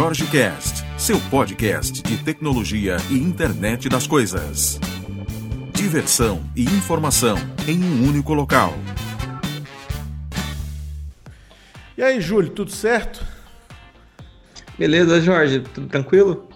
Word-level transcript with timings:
Jorge 0.00 0.26
Cast, 0.26 0.84
seu 0.96 1.18
podcast 1.22 2.04
de 2.04 2.22
tecnologia 2.22 2.98
e 3.10 3.14
internet 3.14 3.88
das 3.88 4.06
coisas. 4.06 4.78
Diversão 5.74 6.40
e 6.54 6.62
informação 6.62 7.36
em 7.66 7.82
um 7.82 8.08
único 8.08 8.32
local. 8.32 8.74
E 11.96 12.02
aí, 12.04 12.20
Júlio, 12.20 12.48
tudo 12.48 12.70
certo? 12.70 13.26
Beleza, 14.78 15.20
Jorge, 15.20 15.64
tudo 15.74 15.88
tranquilo? 15.88 16.48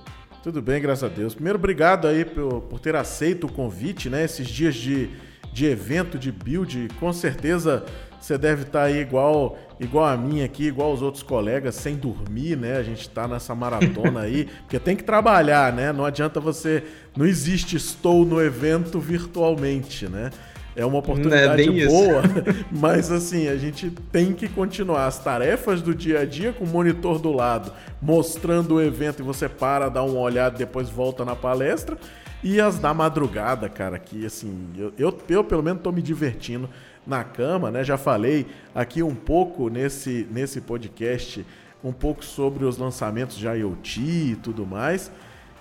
Tudo 0.44 0.62
bem, 0.62 0.80
graças 0.80 1.02
a 1.02 1.12
Deus. 1.12 1.34
Primeiro, 1.34 1.58
obrigado 1.58 2.06
aí 2.06 2.24
por, 2.24 2.60
por 2.60 2.78
ter 2.78 2.94
aceito 2.94 3.48
o 3.48 3.52
convite, 3.52 4.08
né? 4.08 4.24
Esses 4.24 4.46
dias 4.46 4.76
de, 4.76 5.10
de 5.52 5.66
evento, 5.66 6.16
de 6.16 6.30
build, 6.30 6.90
com 7.00 7.12
certeza 7.12 7.84
você 8.22 8.38
deve 8.38 8.62
estar 8.62 8.78
tá 8.78 8.84
aí 8.84 9.00
igual, 9.00 9.58
igual 9.80 10.04
a 10.04 10.16
mim 10.16 10.44
aqui, 10.44 10.68
igual 10.68 10.92
os 10.92 11.02
outros 11.02 11.24
colegas, 11.24 11.74
sem 11.74 11.96
dormir, 11.96 12.56
né? 12.56 12.76
A 12.76 12.82
gente 12.84 13.00
está 13.00 13.26
nessa 13.26 13.52
maratona 13.52 14.20
aí, 14.20 14.48
porque 14.62 14.78
tem 14.78 14.94
que 14.94 15.02
trabalhar, 15.02 15.72
né? 15.72 15.92
Não 15.92 16.04
adianta 16.04 16.38
você. 16.38 16.84
Não 17.16 17.26
existe 17.26 17.74
estou 17.74 18.24
no 18.24 18.40
evento 18.40 19.00
virtualmente, 19.00 20.08
né? 20.08 20.30
É 20.76 20.86
uma 20.86 20.98
oportunidade 20.98 21.82
é 21.82 21.86
boa, 21.86 22.22
mas 22.70 23.10
assim, 23.10 23.48
a 23.48 23.56
gente 23.56 23.90
tem 24.12 24.32
que 24.32 24.48
continuar 24.48 25.06
as 25.06 25.18
tarefas 25.18 25.82
do 25.82 25.92
dia 25.92 26.20
a 26.20 26.24
dia 26.24 26.52
com 26.52 26.64
o 26.64 26.68
monitor 26.68 27.18
do 27.18 27.32
lado, 27.32 27.72
mostrando 28.00 28.76
o 28.76 28.80
evento 28.80 29.20
e 29.20 29.22
você 29.22 29.48
para, 29.48 29.88
dá 29.88 30.02
uma 30.02 30.20
olhada, 30.20 30.56
depois 30.56 30.88
volta 30.88 31.24
na 31.24 31.34
palestra. 31.34 31.98
E 32.42 32.60
as 32.60 32.78
da 32.78 32.94
madrugada, 32.94 33.68
cara, 33.68 33.98
que 33.98 34.24
assim, 34.24 34.68
eu, 34.76 34.92
eu, 34.96 35.18
eu 35.28 35.44
pelo 35.44 35.62
menos 35.62 35.78
estou 35.78 35.92
me 35.92 36.02
divertindo 36.02 36.68
na 37.06 37.24
cama, 37.24 37.70
né? 37.70 37.82
Já 37.84 37.98
falei 37.98 38.46
aqui 38.74 39.02
um 39.02 39.14
pouco 39.14 39.68
nesse, 39.68 40.26
nesse 40.30 40.60
podcast, 40.60 41.44
um 41.82 41.92
pouco 41.92 42.24
sobre 42.24 42.64
os 42.64 42.78
lançamentos 42.78 43.36
de 43.36 43.46
IoT 43.46 44.00
e 44.00 44.36
tudo 44.36 44.66
mais. 44.66 45.10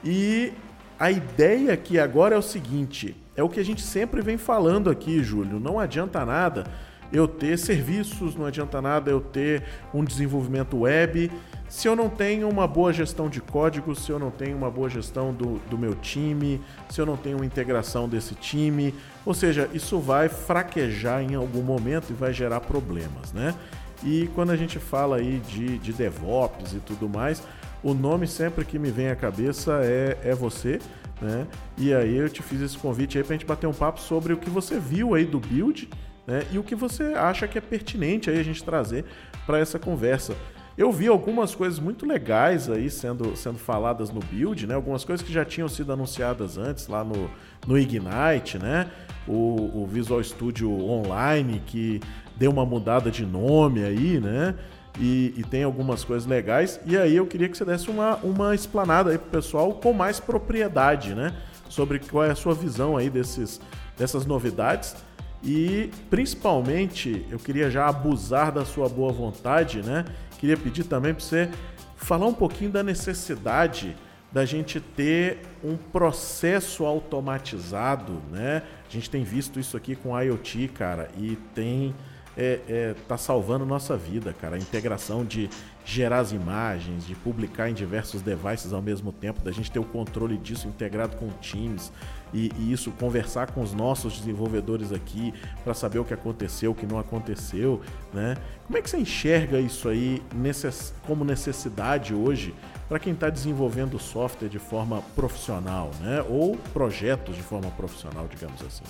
E 0.03 0.53
a 0.99 1.09
ideia 1.11 1.73
aqui 1.73 1.99
agora 1.99 2.35
é 2.35 2.37
o 2.37 2.43
seguinte: 2.43 3.15
é 3.35 3.43
o 3.43 3.49
que 3.49 3.59
a 3.59 3.65
gente 3.65 3.81
sempre 3.81 4.21
vem 4.21 4.37
falando 4.37 4.89
aqui, 4.89 5.23
Júlio. 5.23 5.59
Não 5.59 5.79
adianta 5.79 6.23
nada 6.25 6.65
eu 7.11 7.27
ter 7.27 7.57
serviços, 7.57 8.35
não 8.35 8.45
adianta 8.45 8.81
nada 8.81 9.11
eu 9.11 9.19
ter 9.19 9.63
um 9.93 10.03
desenvolvimento 10.03 10.79
web 10.79 11.29
se 11.71 11.87
eu 11.87 11.95
não 11.95 12.09
tenho 12.09 12.49
uma 12.49 12.67
boa 12.67 12.91
gestão 12.91 13.29
de 13.29 13.39
código, 13.39 13.95
se 13.95 14.11
eu 14.11 14.19
não 14.19 14.29
tenho 14.29 14.57
uma 14.57 14.69
boa 14.69 14.89
gestão 14.89 15.33
do, 15.33 15.57
do 15.69 15.77
meu 15.77 15.95
time, 15.95 16.59
se 16.89 16.99
eu 16.99 17.05
não 17.05 17.15
tenho 17.15 17.37
uma 17.37 17.45
integração 17.45 18.09
desse 18.09 18.35
time. 18.35 18.93
Ou 19.25 19.33
seja, 19.33 19.69
isso 19.73 19.97
vai 19.97 20.27
fraquejar 20.27 21.21
em 21.21 21.33
algum 21.33 21.61
momento 21.61 22.09
e 22.09 22.13
vai 22.13 22.33
gerar 22.33 22.59
problemas, 22.59 23.31
né? 23.31 23.55
E 24.03 24.29
quando 24.35 24.49
a 24.49 24.57
gente 24.57 24.79
fala 24.79 25.15
aí 25.15 25.41
de, 25.47 25.77
de 25.77 25.93
DevOps 25.93 26.73
e 26.73 26.79
tudo 26.79 27.07
mais, 27.07 27.41
o 27.81 27.93
nome 27.93 28.27
sempre 28.27 28.65
que 28.65 28.77
me 28.77 28.91
vem 28.91 29.07
à 29.07 29.15
cabeça 29.15 29.79
é, 29.81 30.17
é 30.25 30.35
você, 30.35 30.77
né? 31.21 31.47
E 31.77 31.93
aí 31.93 32.17
eu 32.17 32.27
te 32.27 32.43
fiz 32.43 32.59
esse 32.59 32.77
convite 32.77 33.17
aí 33.17 33.23
pra 33.23 33.33
gente 33.33 33.45
bater 33.45 33.67
um 33.67 33.73
papo 33.73 34.01
sobre 34.01 34.33
o 34.33 34.37
que 34.37 34.49
você 34.49 34.77
viu 34.77 35.15
aí 35.15 35.23
do 35.23 35.39
build, 35.39 35.87
né? 36.27 36.43
E 36.51 36.59
o 36.59 36.63
que 36.63 36.75
você 36.75 37.13
acha 37.13 37.47
que 37.47 37.57
é 37.57 37.61
pertinente 37.61 38.29
aí 38.29 38.37
a 38.37 38.43
gente 38.43 38.61
trazer 38.61 39.05
para 39.45 39.57
essa 39.57 39.79
conversa. 39.79 40.35
Eu 40.81 40.91
vi 40.91 41.07
algumas 41.07 41.53
coisas 41.53 41.77
muito 41.77 42.07
legais 42.07 42.67
aí 42.67 42.89
sendo, 42.89 43.35
sendo 43.35 43.59
faladas 43.59 44.09
no 44.09 44.19
build, 44.19 44.65
né? 44.65 44.73
Algumas 44.73 45.05
coisas 45.05 45.23
que 45.23 45.31
já 45.31 45.45
tinham 45.45 45.69
sido 45.69 45.93
anunciadas 45.93 46.57
antes 46.57 46.87
lá 46.87 47.03
no, 47.03 47.29
no 47.67 47.77
Ignite, 47.77 48.57
né? 48.57 48.89
O, 49.27 49.83
o 49.83 49.85
Visual 49.85 50.23
Studio 50.23 50.71
Online 50.71 51.61
que 51.67 52.01
deu 52.35 52.49
uma 52.49 52.65
mudada 52.65 53.11
de 53.11 53.23
nome 53.27 53.83
aí, 53.83 54.19
né? 54.19 54.55
E, 54.99 55.35
e, 55.37 55.43
tem 55.43 55.61
algumas 55.61 56.03
coisas 56.03 56.27
legais. 56.27 56.79
E 56.83 56.97
aí 56.97 57.15
eu 57.15 57.27
queria 57.27 57.47
que 57.47 57.55
você 57.55 57.63
desse 57.63 57.87
uma, 57.87 58.15
uma 58.23 58.55
explanada 58.55 59.11
aí 59.11 59.19
pro 59.19 59.29
pessoal 59.29 59.71
com 59.75 59.93
mais 59.93 60.19
propriedade, 60.19 61.13
né? 61.13 61.31
Sobre 61.69 61.99
qual 61.99 62.23
é 62.23 62.31
a 62.31 62.35
sua 62.35 62.55
visão 62.55 62.97
aí 62.97 63.07
desses, 63.07 63.61
dessas 63.95 64.25
novidades. 64.25 64.95
E 65.43 65.91
principalmente 66.09 67.25
eu 67.29 67.37
queria 67.37 67.69
já 67.69 67.87
abusar 67.87 68.51
da 68.51 68.65
sua 68.65 68.89
boa 68.89 69.11
vontade, 69.11 69.83
né? 69.83 70.05
Queria 70.41 70.57
pedir 70.57 70.85
também 70.85 71.13
para 71.13 71.23
você 71.23 71.49
falar 71.95 72.25
um 72.25 72.33
pouquinho 72.33 72.71
da 72.71 72.81
necessidade 72.81 73.95
da 74.31 74.43
gente 74.43 74.79
ter 74.79 75.39
um 75.63 75.77
processo 75.77 76.83
automatizado, 76.83 78.21
né? 78.31 78.63
A 78.89 78.91
gente 78.91 79.07
tem 79.07 79.23
visto 79.23 79.59
isso 79.59 79.77
aqui 79.77 79.95
com 79.95 80.19
IoT, 80.19 80.69
cara, 80.69 81.09
e 81.15 81.37
tem 81.53 81.93
é, 82.35 82.59
é, 82.67 82.95
tá 83.07 83.17
salvando 83.17 83.65
nossa 83.65 83.95
vida, 83.95 84.33
cara. 84.33 84.55
A 84.55 84.59
integração 84.59 85.23
de 85.23 85.47
gerar 85.85 86.19
as 86.19 86.31
imagens, 86.31 87.05
de 87.05 87.13
publicar 87.13 87.69
em 87.69 87.73
diversos 87.73 88.23
devices 88.23 88.73
ao 88.73 88.81
mesmo 88.81 89.11
tempo, 89.11 89.41
da 89.41 89.51
gente 89.51 89.69
ter 89.69 89.79
o 89.79 89.83
controle 89.83 90.37
disso 90.37 90.67
integrado 90.67 91.17
com 91.17 91.27
Teams 91.33 91.91
e, 92.33 92.51
e 92.57 92.71
isso 92.71 92.91
conversar 92.91 93.51
com 93.51 93.61
os 93.61 93.73
nossos 93.73 94.19
desenvolvedores 94.19 94.91
aqui 94.91 95.33
para 95.63 95.73
saber 95.73 95.99
o 95.99 96.05
que 96.05 96.13
aconteceu, 96.13 96.71
o 96.71 96.75
que 96.75 96.85
não 96.85 96.99
aconteceu, 96.99 97.81
né? 98.13 98.35
Como 98.65 98.77
é 98.77 98.81
que 98.81 98.89
você 98.89 98.97
enxerga 98.97 99.59
isso 99.59 99.89
aí 99.89 100.21
necess, 100.33 100.93
como 101.05 101.23
necessidade 101.23 102.13
hoje 102.13 102.53
para 102.87 102.99
quem 102.99 103.13
está 103.13 103.29
desenvolvendo 103.29 103.97
software 103.97 104.49
de 104.49 104.59
forma 104.59 105.01
profissional, 105.15 105.91
né? 106.01 106.23
Ou 106.27 106.57
projetos 106.73 107.35
de 107.35 107.41
forma 107.41 107.69
profissional, 107.71 108.27
digamos 108.29 108.61
assim? 108.61 108.83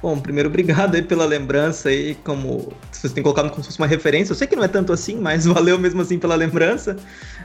Bom, 0.00 0.18
primeiro, 0.18 0.48
obrigado 0.50 0.94
aí 0.94 1.02
pela 1.02 1.24
lembrança 1.24 1.88
aí, 1.88 2.14
como 2.14 2.72
você 3.06 3.14
tem 3.14 3.22
colocado 3.22 3.50
como 3.50 3.62
se 3.62 3.68
fosse 3.68 3.78
uma 3.78 3.86
referência. 3.86 4.32
Eu 4.32 4.36
sei 4.36 4.46
que 4.46 4.56
não 4.56 4.64
é 4.64 4.68
tanto 4.68 4.92
assim, 4.92 5.16
mas 5.16 5.44
valeu 5.46 5.78
mesmo 5.78 6.00
assim 6.00 6.18
pela 6.18 6.34
lembrança. 6.34 6.96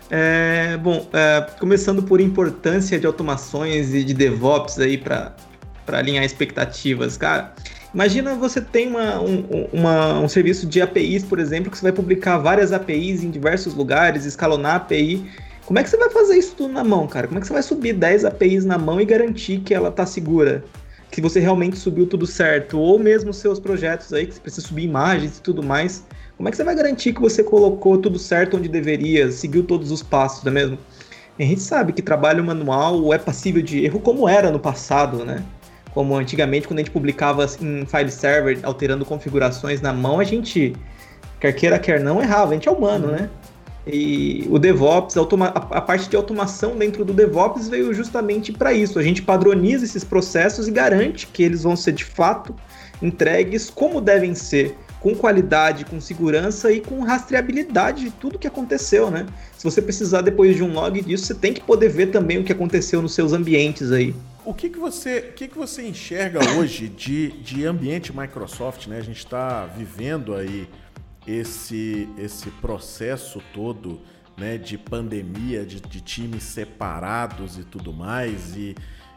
É, 0.09 0.78
bom, 0.78 1.08
é, 1.14 1.46
começando 1.59 2.02
por 2.02 2.19
importância 2.19 3.00
de 3.00 3.06
automações 3.06 3.94
e 3.94 4.03
de 4.03 4.14
DevOps 4.14 4.80
aí 4.80 4.97
para 4.97 5.34
alinhar 5.88 6.24
expectativas, 6.24 7.18
cara. 7.18 7.53
Imagina 7.94 8.34
você 8.34 8.59
tem 8.59 8.88
uma, 8.88 9.22
um, 9.22 9.68
uma, 9.72 10.19
um 10.19 10.28
serviço 10.28 10.66
de 10.66 10.81
APIs, 10.81 11.24
por 11.24 11.38
exemplo, 11.38 11.70
que 11.70 11.78
você 11.78 11.84
vai 11.84 11.91
publicar 11.91 12.40
várias 12.40 12.74
APIs 12.74 13.24
em 13.24 13.30
diversos 13.30 13.75
lugares, 13.75 14.25
escalonar 14.25 14.74
a 14.74 14.75
API. 14.78 15.30
Como 15.66 15.78
é 15.78 15.84
que 15.84 15.90
você 15.90 15.97
vai 15.97 16.09
fazer 16.09 16.35
isso 16.38 16.56
tudo 16.56 16.74
na 16.74 16.84
mão, 16.84 17.08
cara? 17.08 17.28
Como 17.28 17.38
é 17.38 17.41
que 17.41 17.47
você 17.47 17.53
vai 17.53 17.62
subir 17.62 17.94
10 17.94 18.25
APIs 18.25 18.66
na 18.66 18.78
mão 18.80 19.00
e 19.00 19.06
garantir 19.06 19.59
que 19.59 19.74
ela 19.74 19.91
tá 19.91 20.06
segura? 20.06 20.64
Que 21.13 21.22
você 21.22 21.40
realmente 21.40 21.78
subiu 21.78 22.07
tudo 22.07 22.25
certo, 22.25 22.79
ou 22.79 22.97
mesmo 22.97 23.31
seus 23.31 23.59
projetos 23.59 24.12
aí, 24.12 24.25
que 24.25 24.34
você 24.34 24.40
precisa 24.40 24.68
subir 24.68 24.84
imagens 24.84 25.38
e 25.38 25.41
tudo 25.44 25.62
mais, 25.62 26.03
como 26.35 26.50
é 26.50 26.51
que 26.51 26.57
você 26.57 26.63
vai 26.63 26.74
garantir 26.74 27.13
que 27.13 27.22
você 27.22 27.44
colocou 27.44 28.00
tudo 28.00 28.18
certo 28.18 28.57
onde 28.57 28.68
deveria, 28.68 29.31
seguiu 29.31 29.63
todos 29.63 29.91
os 29.91 30.02
passos, 30.02 30.44
não 30.44 30.52
é 30.52 30.56
mesmo? 30.56 30.79
a 31.40 31.44
gente 31.44 31.62
sabe 31.62 31.94
que 31.94 32.02
trabalho 32.02 32.44
manual 32.44 33.13
é 33.13 33.19
passível 33.19 33.62
de 33.62 33.85
erro 33.85 34.00
como 34.00 34.28
era 34.28 34.50
no 34.50 34.59
passado, 34.59 35.23
né? 35.23 35.44
Como 35.94 36.16
antigamente, 36.16 36.68
quando 36.68 36.79
a 36.79 36.81
gente 36.81 36.91
publicava 36.91 37.46
em 37.62 37.85
file 37.85 38.12
server, 38.12 38.59
alterando 38.63 39.06
configurações 39.06 39.81
na 39.81 39.94
mão, 39.94 40.19
a 40.19 40.23
gente, 40.23 40.75
quer 41.40 41.53
queira, 41.53 41.78
quer 41.78 42.00
não, 42.00 42.22
errava. 42.22 42.52
A 42.52 42.53
gente 42.56 42.68
é 42.68 42.72
humano, 42.72 43.07
né? 43.07 43.29
E 43.86 44.48
o 44.50 44.58
DevOps, 44.58 45.18
a, 45.18 45.82
parte 45.82 46.10
de 46.10 46.16
automação 46.16 46.78
dentro 46.78 47.04
do 47.04 47.12
DevOps 47.12 47.68
veio 47.68 47.94
justamente 47.94 48.52
para 48.52 48.72
isso. 48.72 48.98
A 48.98 49.04
gente 49.04 49.22
padroniza 49.22 49.84
esses 49.84 50.06
processos 50.06 50.68
e 50.68 50.72
garante 50.72 51.28
que 51.28 51.44
eles 51.44 51.64
vão 51.64 51.76
ser 51.76 51.92
de 51.92 52.06
fato 52.06 52.56
entregues 53.02 53.70
como 53.70 54.00
devem 54.00 54.34
ser, 54.34 54.78
com 55.02 55.14
qualidade, 55.14 55.84
com 55.84 56.00
segurança 56.00 56.72
e 56.72 56.80
com 56.80 57.02
rastreabilidade 57.02 58.06
de 58.06 58.12
tudo 58.12 58.40
que 58.40 58.48
aconteceu, 58.48 59.12
né? 59.12 59.26
Se 59.58 59.66
você 59.66 59.82
precisar 59.82 60.22
depois 60.22 60.56
de 60.56 60.64
um 60.64 60.72
log 60.72 61.02
disso, 61.02 61.26
você 61.26 61.36
tem 61.36 61.54
que 61.54 61.60
poder 61.60 61.90
ver 61.90 62.08
também 62.08 62.38
o 62.38 62.44
que 62.44 62.53
aconteceu 62.53 63.02
nos 63.02 63.14
seus 63.14 63.34
ambientes 63.34 63.91
aí. 63.91 64.16
O 64.46 64.53
que, 64.53 64.70
que, 64.70 64.79
você, 64.79 65.20
o 65.20 65.34
que, 65.34 65.47
que 65.50 65.58
você 65.58 65.86
enxerga 65.86 66.40
hoje 66.58 66.88
de, 66.88 67.32
de 67.32 67.66
ambiente 67.66 68.16
Microsoft, 68.16 68.88
né? 68.88 68.97
A 68.97 69.03
gente 69.03 69.20
está 69.20 69.66
vivendo 69.66 70.34
aí 70.34 70.68
esse, 71.28 72.09
esse 72.17 72.49
processo 72.52 73.41
todo 73.53 74.02
né, 74.37 74.58
de 74.58 74.78
pandemia, 74.78 75.66
de, 75.66 75.79
de 75.79 76.02
times 76.02 76.43
separados 76.43 77.58
e 77.58 77.64
tudo 77.64 77.93
mais. 77.93 78.55
E, 78.55 78.75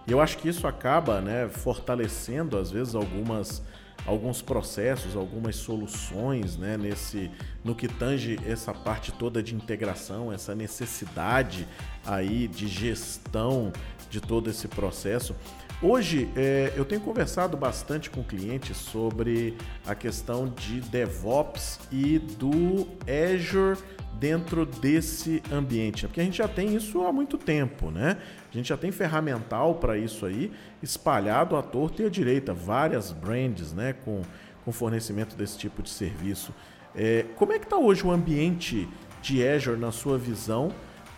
eu 0.08 0.20
acho 0.20 0.38
que 0.38 0.48
isso 0.48 0.68
acaba 0.68 1.20
né, 1.20 1.48
fortalecendo, 1.48 2.56
às 2.56 2.70
vezes, 2.70 2.94
algumas 2.94 3.62
alguns 4.06 4.40
processos, 4.40 5.16
algumas 5.16 5.56
soluções, 5.56 6.56
né, 6.56 6.76
nesse 6.76 7.28
no 7.64 7.74
que 7.74 7.88
tange 7.88 8.38
essa 8.46 8.72
parte 8.72 9.10
toda 9.10 9.42
de 9.42 9.52
integração, 9.52 10.32
essa 10.32 10.54
necessidade 10.54 11.66
aí 12.04 12.46
de 12.46 12.68
gestão 12.68 13.72
de 14.08 14.20
todo 14.20 14.48
esse 14.48 14.68
processo. 14.68 15.34
Hoje 15.82 16.26
é, 16.34 16.72
eu 16.74 16.86
tenho 16.86 17.02
conversado 17.02 17.54
bastante 17.54 18.08
com 18.08 18.24
clientes 18.24 18.78
sobre 18.78 19.54
a 19.86 19.94
questão 19.94 20.48
de 20.48 20.80
DevOps 20.80 21.78
e 21.92 22.18
do 22.18 22.88
Azure 23.06 23.78
dentro 24.14 24.64
desse 24.64 25.42
ambiente, 25.52 26.04
né? 26.04 26.08
porque 26.08 26.20
a 26.22 26.24
gente 26.24 26.38
já 26.38 26.48
tem 26.48 26.74
isso 26.74 27.04
há 27.04 27.12
muito 27.12 27.36
tempo, 27.36 27.90
né? 27.90 28.16
A 28.50 28.56
gente 28.56 28.70
já 28.70 28.76
tem 28.78 28.90
ferramental 28.90 29.74
para 29.74 29.98
isso 29.98 30.24
aí 30.24 30.50
espalhado 30.82 31.54
à 31.54 31.62
torta 31.62 32.02
e 32.02 32.06
à 32.06 32.08
direita, 32.08 32.54
várias 32.54 33.12
brands, 33.12 33.74
né, 33.74 33.92
com, 33.92 34.22
com 34.64 34.72
fornecimento 34.72 35.36
desse 35.36 35.58
tipo 35.58 35.82
de 35.82 35.90
serviço. 35.90 36.54
É, 36.94 37.26
como 37.36 37.52
é 37.52 37.58
que 37.58 37.66
está 37.66 37.76
hoje 37.76 38.02
o 38.02 38.10
ambiente 38.10 38.88
de 39.20 39.46
Azure 39.46 39.78
na 39.78 39.92
sua 39.92 40.16
visão 40.16 40.72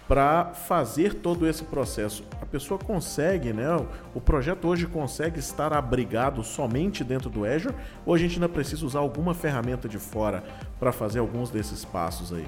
para 0.09 0.47
fazer 0.47 1.15
todo 1.15 1.47
esse 1.47 1.63
processo. 1.63 2.25
A 2.41 2.47
pessoa 2.47 2.81
consegue, 2.81 3.53
né? 3.53 3.67
O 4.15 4.21
projeto 4.21 4.67
hoje 4.67 4.87
consegue 4.87 5.39
estar 5.39 5.73
abrigado 5.75 6.43
somente 6.43 7.05
dentro 7.05 7.29
do 7.29 7.45
Azure 7.45 7.75
ou 8.07 8.15
a 8.15 8.19
gente 8.19 8.35
ainda 8.35 8.49
precisa 8.49 8.87
usar 8.87 9.01
alguma 9.01 9.35
ferramenta 9.35 9.87
de 9.87 9.99
fora 9.99 10.43
para 10.81 10.91
fazer 10.91 11.19
alguns 11.19 11.51
desses 11.51 11.85
passos 11.85 12.33
aí? 12.33 12.47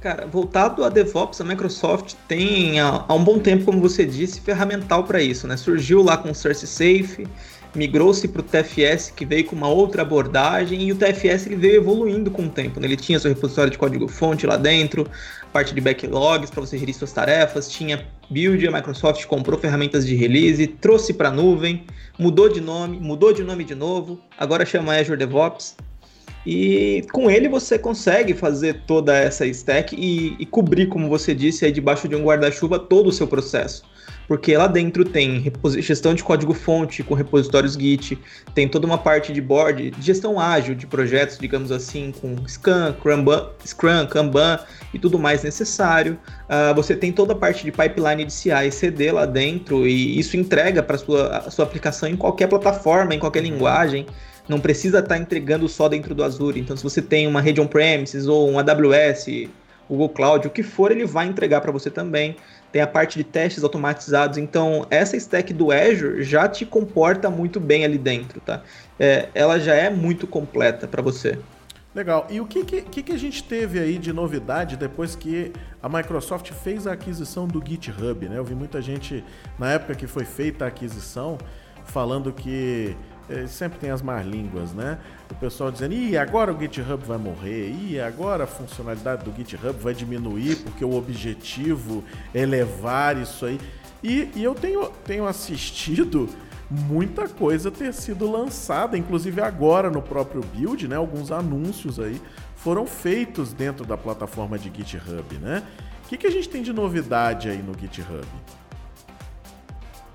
Cara, 0.00 0.26
voltado 0.26 0.82
a 0.82 0.88
DevOps, 0.88 1.42
a 1.42 1.44
Microsoft 1.44 2.14
tem 2.26 2.80
há, 2.80 3.04
um 3.12 3.22
bom 3.22 3.38
tempo, 3.38 3.66
como 3.66 3.80
você 3.80 4.06
disse, 4.06 4.40
ferramental 4.40 5.04
para 5.04 5.20
isso, 5.20 5.46
né? 5.46 5.58
Surgiu 5.58 6.02
lá 6.02 6.16
com 6.16 6.30
o 6.30 6.34
Source 6.34 6.66
Safe, 6.66 7.26
migrou-se 7.74 8.26
para 8.28 8.40
o 8.40 8.42
TFS, 8.42 9.12
que 9.14 9.24
veio 9.24 9.44
com 9.44 9.54
uma 9.54 9.68
outra 9.68 10.02
abordagem, 10.02 10.82
e 10.82 10.92
o 10.92 10.96
TFS 10.96 11.46
ele 11.46 11.56
veio 11.56 11.76
evoluindo 11.76 12.30
com 12.30 12.42
o 12.42 12.48
tempo. 12.48 12.80
Né? 12.80 12.86
Ele 12.86 12.96
tinha 12.96 13.18
seu 13.18 13.32
repositório 13.32 13.70
de 13.70 13.78
código-fonte 13.78 14.46
lá 14.46 14.56
dentro, 14.56 15.06
parte 15.52 15.74
de 15.74 15.80
backlogs 15.80 16.50
para 16.50 16.60
você 16.60 16.76
gerir 16.76 16.94
suas 16.94 17.12
tarefas, 17.12 17.68
tinha 17.68 18.06
build, 18.28 18.66
a 18.66 18.70
Microsoft 18.70 19.24
comprou 19.26 19.58
ferramentas 19.58 20.06
de 20.06 20.14
release, 20.14 20.66
trouxe 20.66 21.12
para 21.12 21.28
a 21.28 21.32
nuvem, 21.32 21.84
mudou 22.18 22.48
de 22.48 22.60
nome, 22.60 22.98
mudou 22.98 23.32
de 23.32 23.42
nome 23.42 23.64
de 23.64 23.74
novo, 23.74 24.20
agora 24.38 24.64
chama 24.64 24.96
Azure 24.96 25.18
DevOps. 25.18 25.76
E 26.46 27.04
com 27.12 27.30
ele 27.30 27.48
você 27.48 27.78
consegue 27.78 28.32
fazer 28.32 28.82
toda 28.86 29.14
essa 29.14 29.46
stack 29.46 29.94
e, 29.94 30.36
e 30.38 30.46
cobrir, 30.46 30.86
como 30.86 31.06
você 31.06 31.34
disse, 31.34 31.66
aí 31.66 31.72
debaixo 31.72 32.08
de 32.08 32.16
um 32.16 32.22
guarda-chuva 32.22 32.78
todo 32.78 33.08
o 33.08 33.12
seu 33.12 33.26
processo 33.26 33.84
porque 34.30 34.56
lá 34.56 34.68
dentro 34.68 35.04
tem 35.04 35.42
gestão 35.78 36.14
de 36.14 36.22
código-fonte 36.22 37.02
com 37.02 37.14
repositórios 37.14 37.74
Git, 37.74 38.16
tem 38.54 38.68
toda 38.68 38.86
uma 38.86 38.96
parte 38.96 39.32
de 39.32 39.40
board, 39.40 39.92
gestão 40.00 40.38
ágil 40.38 40.72
de 40.72 40.86
projetos, 40.86 41.36
digamos 41.36 41.72
assim, 41.72 42.14
com 42.20 42.36
Scrum, 42.46 42.92
Kanban, 43.02 43.48
Scrum, 43.66 44.06
Kanban 44.06 44.60
e 44.94 45.00
tudo 45.00 45.18
mais 45.18 45.42
necessário. 45.42 46.16
Uh, 46.44 46.72
você 46.76 46.94
tem 46.94 47.10
toda 47.10 47.32
a 47.32 47.36
parte 47.36 47.64
de 47.64 47.72
pipeline 47.72 48.24
de 48.24 48.32
CI 48.32 48.68
e 48.68 48.70
CD 48.70 49.10
lá 49.10 49.26
dentro, 49.26 49.84
e 49.84 50.16
isso 50.16 50.36
entrega 50.36 50.80
para 50.80 50.94
a 50.94 50.98
sua, 51.00 51.50
sua 51.50 51.64
aplicação 51.64 52.08
em 52.08 52.14
qualquer 52.14 52.46
plataforma, 52.46 53.12
em 53.12 53.18
qualquer 53.18 53.42
linguagem 53.42 54.06
não 54.48 54.60
precisa 54.60 55.00
estar 55.00 55.16
tá 55.16 55.20
entregando 55.20 55.68
só 55.68 55.88
dentro 55.88 56.14
do 56.14 56.22
Azure. 56.22 56.60
Então, 56.60 56.76
se 56.76 56.84
você 56.84 57.02
tem 57.02 57.26
uma 57.26 57.40
rede 57.40 57.60
on-premises 57.60 58.28
ou 58.28 58.48
um 58.48 58.60
AWS, 58.60 59.26
Google 59.90 60.08
Cloud, 60.10 60.46
o 60.46 60.50
que 60.50 60.62
for, 60.62 60.92
ele 60.92 61.04
vai 61.04 61.26
entregar 61.26 61.60
para 61.60 61.72
você 61.72 61.90
também 61.90 62.36
tem 62.72 62.82
a 62.82 62.86
parte 62.86 63.18
de 63.18 63.24
testes 63.24 63.64
automatizados. 63.64 64.38
Então, 64.38 64.86
essa 64.90 65.16
stack 65.16 65.52
do 65.52 65.72
Azure 65.72 66.22
já 66.22 66.48
te 66.48 66.64
comporta 66.64 67.28
muito 67.30 67.58
bem 67.58 67.84
ali 67.84 67.98
dentro, 67.98 68.40
tá? 68.40 68.62
É, 68.98 69.28
ela 69.34 69.58
já 69.58 69.74
é 69.74 69.90
muito 69.90 70.26
completa 70.26 70.86
para 70.86 71.02
você. 71.02 71.38
Legal. 71.92 72.26
E 72.30 72.40
o 72.40 72.46
que, 72.46 72.64
que, 72.64 73.02
que, 73.02 73.12
a 73.12 73.18
gente 73.18 73.42
teve 73.42 73.80
aí 73.80 73.98
de 73.98 74.12
novidade 74.12 74.76
depois 74.76 75.16
que 75.16 75.52
a 75.82 75.88
Microsoft 75.88 76.52
fez 76.52 76.86
a 76.86 76.92
aquisição 76.92 77.48
do 77.48 77.60
GitHub, 77.66 78.28
né? 78.28 78.38
Eu 78.38 78.44
vi 78.44 78.54
muita 78.54 78.80
gente, 78.80 79.24
na 79.58 79.72
época 79.72 79.96
que 79.96 80.06
foi 80.06 80.24
feita 80.24 80.64
a 80.64 80.68
aquisição, 80.68 81.36
falando 81.84 82.32
que 82.32 82.96
sempre 83.46 83.78
tem 83.78 83.90
as 83.90 84.02
más 84.02 84.26
línguas, 84.26 84.72
né? 84.72 84.98
O 85.30 85.34
pessoal 85.34 85.70
dizendo, 85.70 85.94
e 85.94 86.16
agora 86.16 86.52
o 86.52 86.58
GitHub 86.58 87.04
vai 87.04 87.18
morrer, 87.18 87.70
e 87.70 88.00
agora 88.00 88.44
a 88.44 88.46
funcionalidade 88.46 89.24
do 89.24 89.34
GitHub 89.34 89.78
vai 89.78 89.94
diminuir 89.94 90.56
porque 90.56 90.84
o 90.84 90.94
objetivo 90.94 92.04
é 92.34 92.44
levar 92.44 93.16
isso 93.16 93.46
aí. 93.46 93.60
E, 94.02 94.30
e 94.34 94.42
eu 94.42 94.54
tenho, 94.54 94.86
tenho 95.04 95.26
assistido 95.26 96.28
muita 96.70 97.28
coisa 97.28 97.70
ter 97.70 97.92
sido 97.92 98.30
lançada, 98.30 98.96
inclusive 98.96 99.40
agora 99.40 99.90
no 99.90 100.00
próprio 100.00 100.40
build, 100.54 100.86
né? 100.86 100.96
Alguns 100.96 101.32
anúncios 101.32 101.98
aí 101.98 102.20
foram 102.56 102.86
feitos 102.86 103.52
dentro 103.52 103.84
da 103.84 103.96
plataforma 103.96 104.58
de 104.58 104.70
GitHub, 104.74 105.38
né? 105.38 105.62
O 106.04 106.08
que, 106.08 106.16
que 106.16 106.26
a 106.26 106.30
gente 106.30 106.48
tem 106.48 106.62
de 106.62 106.72
novidade 106.72 107.48
aí 107.48 107.62
no 107.62 107.78
GitHub? 107.78 108.26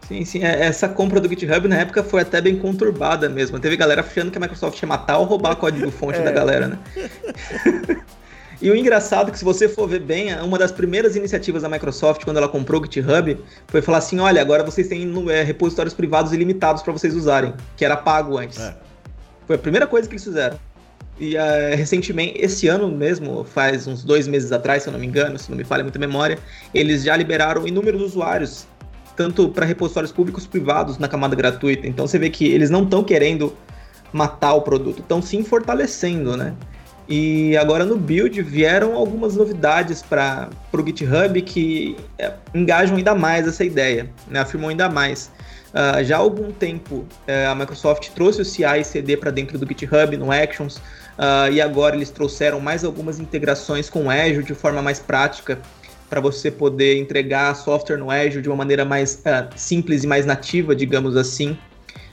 Sim, 0.07 0.23
sim. 0.23 0.43
É, 0.43 0.65
essa 0.65 0.87
compra 0.87 1.19
do 1.19 1.27
GitHub 1.27 1.67
na 1.67 1.77
época 1.77 2.03
foi 2.03 2.21
até 2.21 2.39
bem 2.39 2.57
conturbada 2.57 3.27
mesmo. 3.27 3.59
Teve 3.59 3.75
galera 3.75 4.01
achando 4.01 4.29
que 4.29 4.37
a 4.37 4.41
Microsoft 4.41 4.79
ia 4.81 4.87
matar 4.87 5.17
ou 5.17 5.25
roubar 5.25 5.55
código-fonte 5.55 6.19
é. 6.19 6.23
da 6.23 6.31
galera, 6.31 6.67
né? 6.67 6.79
e 8.61 8.69
o 8.69 8.75
engraçado 8.75 9.29
é 9.29 9.31
que 9.31 9.39
se 9.39 9.43
você 9.43 9.67
for 9.67 9.87
ver 9.87 10.01
bem, 10.01 10.33
uma 10.41 10.59
das 10.59 10.71
primeiras 10.71 11.15
iniciativas 11.15 11.63
da 11.63 11.69
Microsoft 11.69 12.23
quando 12.23 12.37
ela 12.37 12.47
comprou 12.47 12.79
o 12.79 12.83
GitHub 12.83 13.37
foi 13.67 13.81
falar 13.81 13.97
assim, 13.97 14.19
olha, 14.19 14.39
agora 14.41 14.63
vocês 14.63 14.87
têm 14.87 15.11
é, 15.29 15.41
repositórios 15.41 15.93
privados 15.93 16.33
ilimitados 16.33 16.83
para 16.83 16.93
vocês 16.93 17.15
usarem, 17.15 17.53
que 17.75 17.83
era 17.83 17.97
pago 17.97 18.37
antes. 18.37 18.59
É. 18.59 18.75
Foi 19.47 19.55
a 19.55 19.59
primeira 19.59 19.87
coisa 19.87 20.07
que 20.07 20.13
eles 20.13 20.23
fizeram. 20.23 20.59
E 21.17 21.35
uh, 21.37 21.75
recentemente, 21.77 22.33
esse 22.37 22.67
ano 22.67 22.89
mesmo, 22.89 23.45
faz 23.45 23.87
uns 23.87 24.03
dois 24.03 24.27
meses 24.27 24.51
atrás, 24.51 24.83
se 24.83 24.89
eu 24.89 24.93
não 24.93 24.99
me 24.99 25.07
engano, 25.07 25.39
se 25.39 25.49
não 25.49 25.57
me 25.57 25.63
falha 25.63 25.81
muita 25.81 25.97
memória, 25.97 26.37
eles 26.73 27.03
já 27.03 27.15
liberaram 27.15 27.65
inúmeros 27.65 28.01
usuários 28.01 28.67
tanto 29.15 29.49
para 29.49 29.65
repositórios 29.65 30.11
públicos 30.11 30.45
privados 30.45 30.97
na 30.97 31.07
camada 31.07 31.35
gratuita. 31.35 31.87
Então 31.87 32.07
você 32.07 32.19
vê 32.19 32.29
que 32.29 32.45
eles 32.45 32.69
não 32.69 32.83
estão 32.83 33.03
querendo 33.03 33.53
matar 34.11 34.53
o 34.53 34.61
produto, 34.61 34.99
estão 34.99 35.21
sim 35.21 35.43
fortalecendo, 35.43 36.37
né? 36.37 36.53
E 37.07 37.55
agora 37.57 37.85
no 37.85 37.97
build 37.97 38.41
vieram 38.41 38.95
algumas 38.95 39.35
novidades 39.35 40.01
para 40.01 40.49
o 40.73 40.85
GitHub 40.85 41.39
que 41.43 41.95
é, 42.17 42.33
engajam 42.53 42.97
ainda 42.97 43.13
mais 43.13 43.47
essa 43.47 43.63
ideia, 43.63 44.09
né? 44.27 44.39
afirmam 44.39 44.69
ainda 44.69 44.89
mais. 44.89 45.31
Uh, 45.71 46.03
já 46.03 46.15
há 46.15 46.19
algum 46.19 46.51
tempo 46.51 47.05
uh, 47.27 47.51
a 47.51 47.53
Microsoft 47.53 48.09
trouxe 48.11 48.41
o 48.41 48.45
CI 48.45 48.63
e 48.79 48.83
CD 48.83 49.17
para 49.17 49.29
dentro 49.29 49.59
do 49.59 49.67
GitHub 49.67 50.15
no 50.15 50.31
Actions 50.31 50.77
uh, 50.77 51.51
e 51.51 51.61
agora 51.61 51.97
eles 51.97 52.09
trouxeram 52.09 52.61
mais 52.61 52.85
algumas 52.85 53.19
integrações 53.19 53.89
com 53.89 54.05
o 54.05 54.09
Azure 54.09 54.43
de 54.43 54.55
forma 54.55 54.81
mais 54.81 54.99
prática 54.99 55.59
para 56.09 56.21
você 56.21 56.51
poder 56.51 56.97
entregar 56.97 57.55
software 57.55 57.97
no 57.97 58.11
Azure 58.11 58.41
de 58.41 58.49
uma 58.49 58.55
maneira 58.55 58.85
mais 58.85 59.15
uh, 59.25 59.47
simples 59.55 60.03
e 60.03 60.07
mais 60.07 60.25
nativa, 60.25 60.75
digamos 60.75 61.15
assim. 61.15 61.57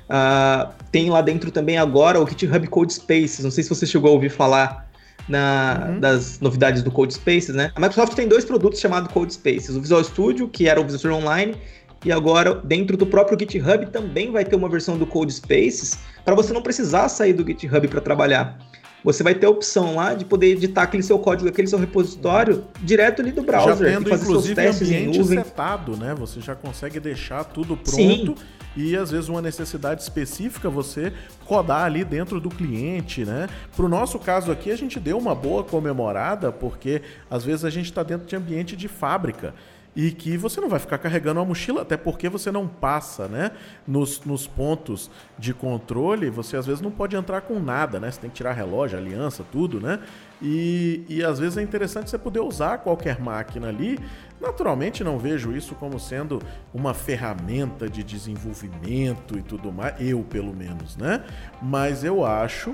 Uh, 0.09 0.73
tem 0.91 1.11
lá 1.11 1.23
dentro 1.23 1.51
também 1.51 1.79
agora 1.79 2.21
o 2.21 2.29
GitHub 2.29 2.67
Code 2.69 2.95
Spaces. 2.95 3.41
Não 3.41 3.51
sei 3.51 3.65
se 3.65 3.71
você 3.71 3.87
chegou 3.87 4.11
a 4.11 4.13
ouvir 4.13 4.31
falar 4.31 4.91
na, 5.29 5.89
uhum. 5.89 6.01
das 6.01 6.41
novidades 6.41 6.83
do 6.83 6.91
Code 6.91 7.15
Spaces, 7.15 7.55
né? 7.55 7.71
A 7.75 7.81
Microsoft 7.81 8.15
tem 8.15 8.29
dois 8.29 8.45
produtos 8.45 8.81
chamados 8.81 9.13
Code 9.13 9.35
Spaces: 9.35 9.77
o 9.77 9.81
Visual 9.81 10.03
Studio, 10.05 10.49
que 10.49 10.69
era 10.69 10.81
o 10.81 10.85
Visual 10.85 11.19
Online, 11.19 11.57
e 12.05 12.11
agora 12.11 12.55
dentro 12.55 12.97
do 12.97 13.07
próprio 13.07 13.39
GitHub 13.39 13.87
também 13.87 14.31
vai 14.31 14.45
ter 14.45 14.57
uma 14.57 14.69
versão 14.69 14.99
do 14.99 15.07
Code 15.07 15.33
Spaces 15.33 15.99
para 16.25 16.35
você 16.35 16.53
não 16.53 16.63
precisar 16.63 17.09
sair 17.09 17.33
do 17.33 17.47
GitHub 17.47 17.87
para 17.89 18.01
trabalhar 18.01 18.59
você 19.05 19.23
vai 19.23 19.35
ter 19.35 19.47
a 19.47 19.51
opção 19.51 19.97
lá 19.97 20.15
de 20.15 20.25
poder 20.25 20.49
editar 20.49 20.83
aquele 20.83 21.03
seu 21.03 21.19
código, 21.19 21.49
aquele 21.49 21.67
seu 21.69 21.79
repositório 21.79 22.65
direto 22.81 23.21
ali 23.21 23.33
do 23.33 23.43
browser. 23.43 23.77
Já 23.77 23.97
tendo, 23.97 24.09
fazer 24.09 24.25
inclusive, 24.25 24.55
seus 24.55 24.67
testes 24.67 24.89
ambiente 24.89 25.25
setado, 25.25 25.97
né? 25.97 26.15
Você 26.15 26.41
já 26.41 26.55
consegue 26.55 27.01
deixar 27.01 27.45
tudo 27.45 27.77
pronto 27.77 27.97
Sim. 27.97 28.35
e, 28.77 28.97
às 28.97 29.11
vezes, 29.11 29.29
uma 29.29 29.43
necessidade 29.43 30.03
específica 30.03 30.71
você 30.71 31.13
codar 31.45 31.85
ali 31.85 32.05
dentro 32.05 32.41
do 32.41 32.49
cliente, 32.49 33.25
né? 33.25 33.49
Para 33.75 33.85
o 33.85 33.89
nosso 33.89 34.19
caso 34.19 34.53
aqui, 34.53 34.71
a 34.71 34.77
gente 34.77 35.01
deu 35.01 35.19
uma 35.19 35.35
boa 35.35 35.65
comemorada, 35.65 36.53
porque, 36.53 37.03
às 37.31 37.45
vezes, 37.45 37.65
a 37.65 37.71
gente 37.71 37.87
está 37.87 38.03
dentro 38.03 38.27
de 38.27 38.37
ambiente 38.37 38.77
de 38.77 38.89
fábrica 38.89 39.55
e 39.95 40.11
que 40.11 40.37
você 40.37 40.61
não 40.61 40.69
vai 40.69 40.79
ficar 40.79 40.99
carregando 40.99 41.41
a 41.41 41.45
mochila, 41.45 41.83
até 41.83 41.97
porque 41.97 42.29
você 42.29 42.51
não 42.51 42.67
passa, 42.67 43.29
né? 43.29 43.51
Nos, 43.87 44.25
nos 44.25 44.47
pontos 44.47 45.11
de 45.39 45.53
controle, 45.53 46.31
você 46.31 46.57
às 46.57 46.65
vezes 46.67 46.81
não 46.81 46.91
pode 46.91 47.15
entrar 47.15 47.43
com 47.43 47.61
nada, 47.61 48.01
né? 48.01 48.11
Você 48.11 48.21
tem 48.21 48.31
que 48.31 48.37
tirar 48.37 48.53
relógio, 48.53 48.97
aliança, 48.97 49.45
tudo, 49.53 49.81
né? 49.81 50.01
E, 50.41 51.05
e 51.09 51.23
às 51.23 51.39
vezes 51.39 51.59
é 51.59 51.63
interessante 51.63 52.09
você 52.09 52.19
poder 52.19 52.41
usar 52.41 52.79
qualquer 52.79 53.21
máquina 53.21 53.69
ali. 53.69 53.99
Naturalmente 54.41 55.05
não 55.05 55.19
vejo 55.19 55.55
isso 55.55 55.75
como 55.75 56.01
sendo 56.01 56.41
uma 56.73 56.95
ferramenta 56.95 57.89
de 57.89 58.03
desenvolvimento 58.03 59.39
e 59.39 59.43
tudo 59.43 59.71
mais, 59.71 59.95
eu 60.01 60.23
pelo 60.25 60.55
menos, 60.55 60.97
né? 60.97 61.23
Mas 61.61 62.03
eu 62.03 62.25
acho 62.25 62.73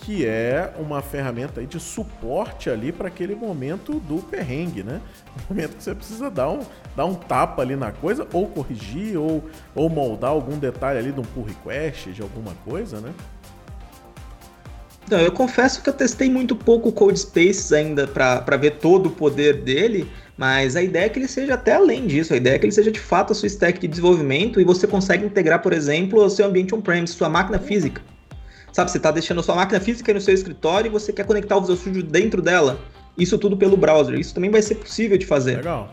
que 0.00 0.24
é 0.26 0.72
uma 0.78 1.02
ferramenta 1.02 1.64
de 1.64 1.78
suporte 1.78 2.70
ali 2.70 2.90
para 2.90 3.08
aquele 3.08 3.34
momento 3.34 4.00
do 4.00 4.16
perrengue, 4.16 4.82
né? 4.82 5.00
O 5.36 5.52
momento 5.52 5.76
que 5.76 5.82
você 5.82 5.94
precisa 5.94 6.30
dar 6.30 6.50
um, 6.50 6.60
dar 6.96 7.04
um 7.04 7.14
tapa 7.14 7.62
ali 7.62 7.76
na 7.76 7.92
coisa, 7.92 8.26
ou 8.32 8.46
corrigir, 8.46 9.18
ou, 9.18 9.44
ou 9.74 9.88
moldar 9.88 10.30
algum 10.30 10.58
detalhe 10.58 10.98
ali 10.98 11.12
de 11.12 11.20
um 11.20 11.24
pull 11.24 11.44
request, 11.44 12.12
de 12.12 12.22
alguma 12.22 12.54
coisa, 12.64 13.00
né? 13.00 13.12
Não, 15.10 15.18
eu 15.18 15.32
confesso 15.32 15.82
que 15.82 15.88
eu 15.88 15.92
testei 15.92 16.30
muito 16.30 16.54
pouco 16.54 16.88
o 16.88 16.92
Code 16.92 17.18
Spaces 17.18 17.72
ainda 17.72 18.06
para 18.06 18.56
ver 18.56 18.78
todo 18.78 19.06
o 19.06 19.10
poder 19.10 19.62
dele, 19.62 20.08
mas 20.36 20.76
a 20.76 20.82
ideia 20.82 21.06
é 21.06 21.08
que 21.08 21.18
ele 21.18 21.26
seja 21.26 21.54
até 21.54 21.74
além 21.74 22.06
disso, 22.06 22.32
a 22.32 22.36
ideia 22.36 22.54
é 22.54 22.58
que 22.58 22.64
ele 22.64 22.72
seja 22.72 22.92
de 22.92 23.00
fato 23.00 23.32
a 23.32 23.34
sua 23.34 23.48
stack 23.48 23.80
de 23.80 23.88
desenvolvimento 23.88 24.60
e 24.60 24.64
você 24.64 24.86
consegue 24.86 25.24
integrar, 25.26 25.62
por 25.62 25.72
exemplo, 25.72 26.24
o 26.24 26.30
seu 26.30 26.46
ambiente 26.46 26.74
on-premise, 26.74 27.12
sua 27.12 27.28
máquina 27.28 27.58
física. 27.58 28.00
Sabe, 28.72 28.90
você 28.90 28.98
está 28.98 29.10
deixando 29.10 29.40
a 29.40 29.42
sua 29.42 29.54
máquina 29.54 29.80
física 29.80 30.12
no 30.14 30.20
seu 30.20 30.34
escritório 30.34 30.88
e 30.88 30.90
você 30.90 31.12
quer 31.12 31.26
conectar 31.26 31.56
o 31.56 31.60
Visual 31.60 31.78
Studio 31.78 32.02
dentro 32.02 32.40
dela. 32.40 32.80
Isso 33.18 33.36
tudo 33.38 33.56
pelo 33.56 33.76
browser. 33.76 34.18
Isso 34.18 34.34
também 34.34 34.50
vai 34.50 34.62
ser 34.62 34.76
possível 34.76 35.18
de 35.18 35.26
fazer. 35.26 35.56
Legal. 35.56 35.92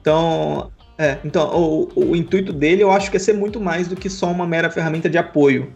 Então, 0.00 0.70
é, 0.96 1.18
então 1.24 1.50
o, 1.54 1.88
o 1.94 2.16
intuito 2.16 2.52
dele 2.52 2.82
eu 2.82 2.90
acho 2.90 3.10
que 3.10 3.16
é 3.16 3.20
ser 3.20 3.34
muito 3.34 3.60
mais 3.60 3.88
do 3.88 3.96
que 3.96 4.08
só 4.08 4.30
uma 4.30 4.46
mera 4.46 4.70
ferramenta 4.70 5.10
de 5.10 5.18
apoio. 5.18 5.72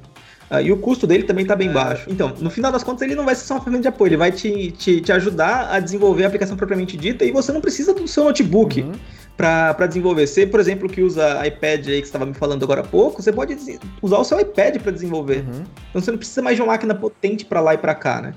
Uh, 0.50 0.61
e 0.61 0.73
o 0.73 0.76
custo 0.78 1.06
dele 1.06 1.23
também 1.23 1.42
está 1.42 1.54
bem 1.54 1.68
é. 1.68 1.73
baixo. 1.73 2.06
Então, 2.09 2.35
no 2.40 2.50
final 2.50 2.73
das 2.73 2.82
contas, 2.82 3.02
ele 3.02 3.14
não 3.14 3.25
vai 3.25 3.37
ser 3.37 3.44
só 3.44 3.54
uma 3.54 3.61
ferramenta 3.61 3.82
de 3.82 3.88
apoio, 3.88 4.09
ele 4.09 4.16
vai 4.16 4.32
te, 4.32 4.73
te, 4.73 5.00
te 5.00 5.12
ajudar 5.12 5.70
a 5.70 5.78
desenvolver 5.78 6.25
a 6.25 6.26
aplicação 6.26 6.56
propriamente 6.56 6.97
dita 6.97 7.25
e 7.25 7.30
você 7.30 7.52
não 7.52 7.61
precisa 7.61 7.94
do 7.94 8.09
seu 8.09 8.25
notebook 8.25 8.82
uhum. 8.82 8.92
Para 9.40 9.87
desenvolver. 9.87 10.26
Você, 10.26 10.47
por 10.47 10.61
exemplo, 10.61 10.88
que 10.88 11.02
usa 11.02 11.47
iPad 11.47 11.87
aí 11.88 12.00
que 12.00 12.00
você 12.00 12.00
estava 12.00 12.26
me 12.26 12.35
falando 12.35 12.62
agora 12.62 12.82
há 12.82 12.85
pouco, 12.85 13.23
você 13.23 13.32
pode 13.32 13.56
usar 14.02 14.18
o 14.18 14.25
seu 14.25 14.38
iPad 14.38 14.76
para 14.78 14.92
desenvolver. 14.92 15.38
Uhum. 15.38 15.64
Então 15.88 16.02
você 16.02 16.11
não 16.11 16.18
precisa 16.18 16.42
mais 16.42 16.56
de 16.56 16.62
uma 16.62 16.73
máquina 16.73 16.94
potente 16.94 17.44
para 17.44 17.61
lá 17.61 17.75
e 17.75 17.78
para 17.78 17.94
cá, 17.94 18.20
né? 18.20 18.35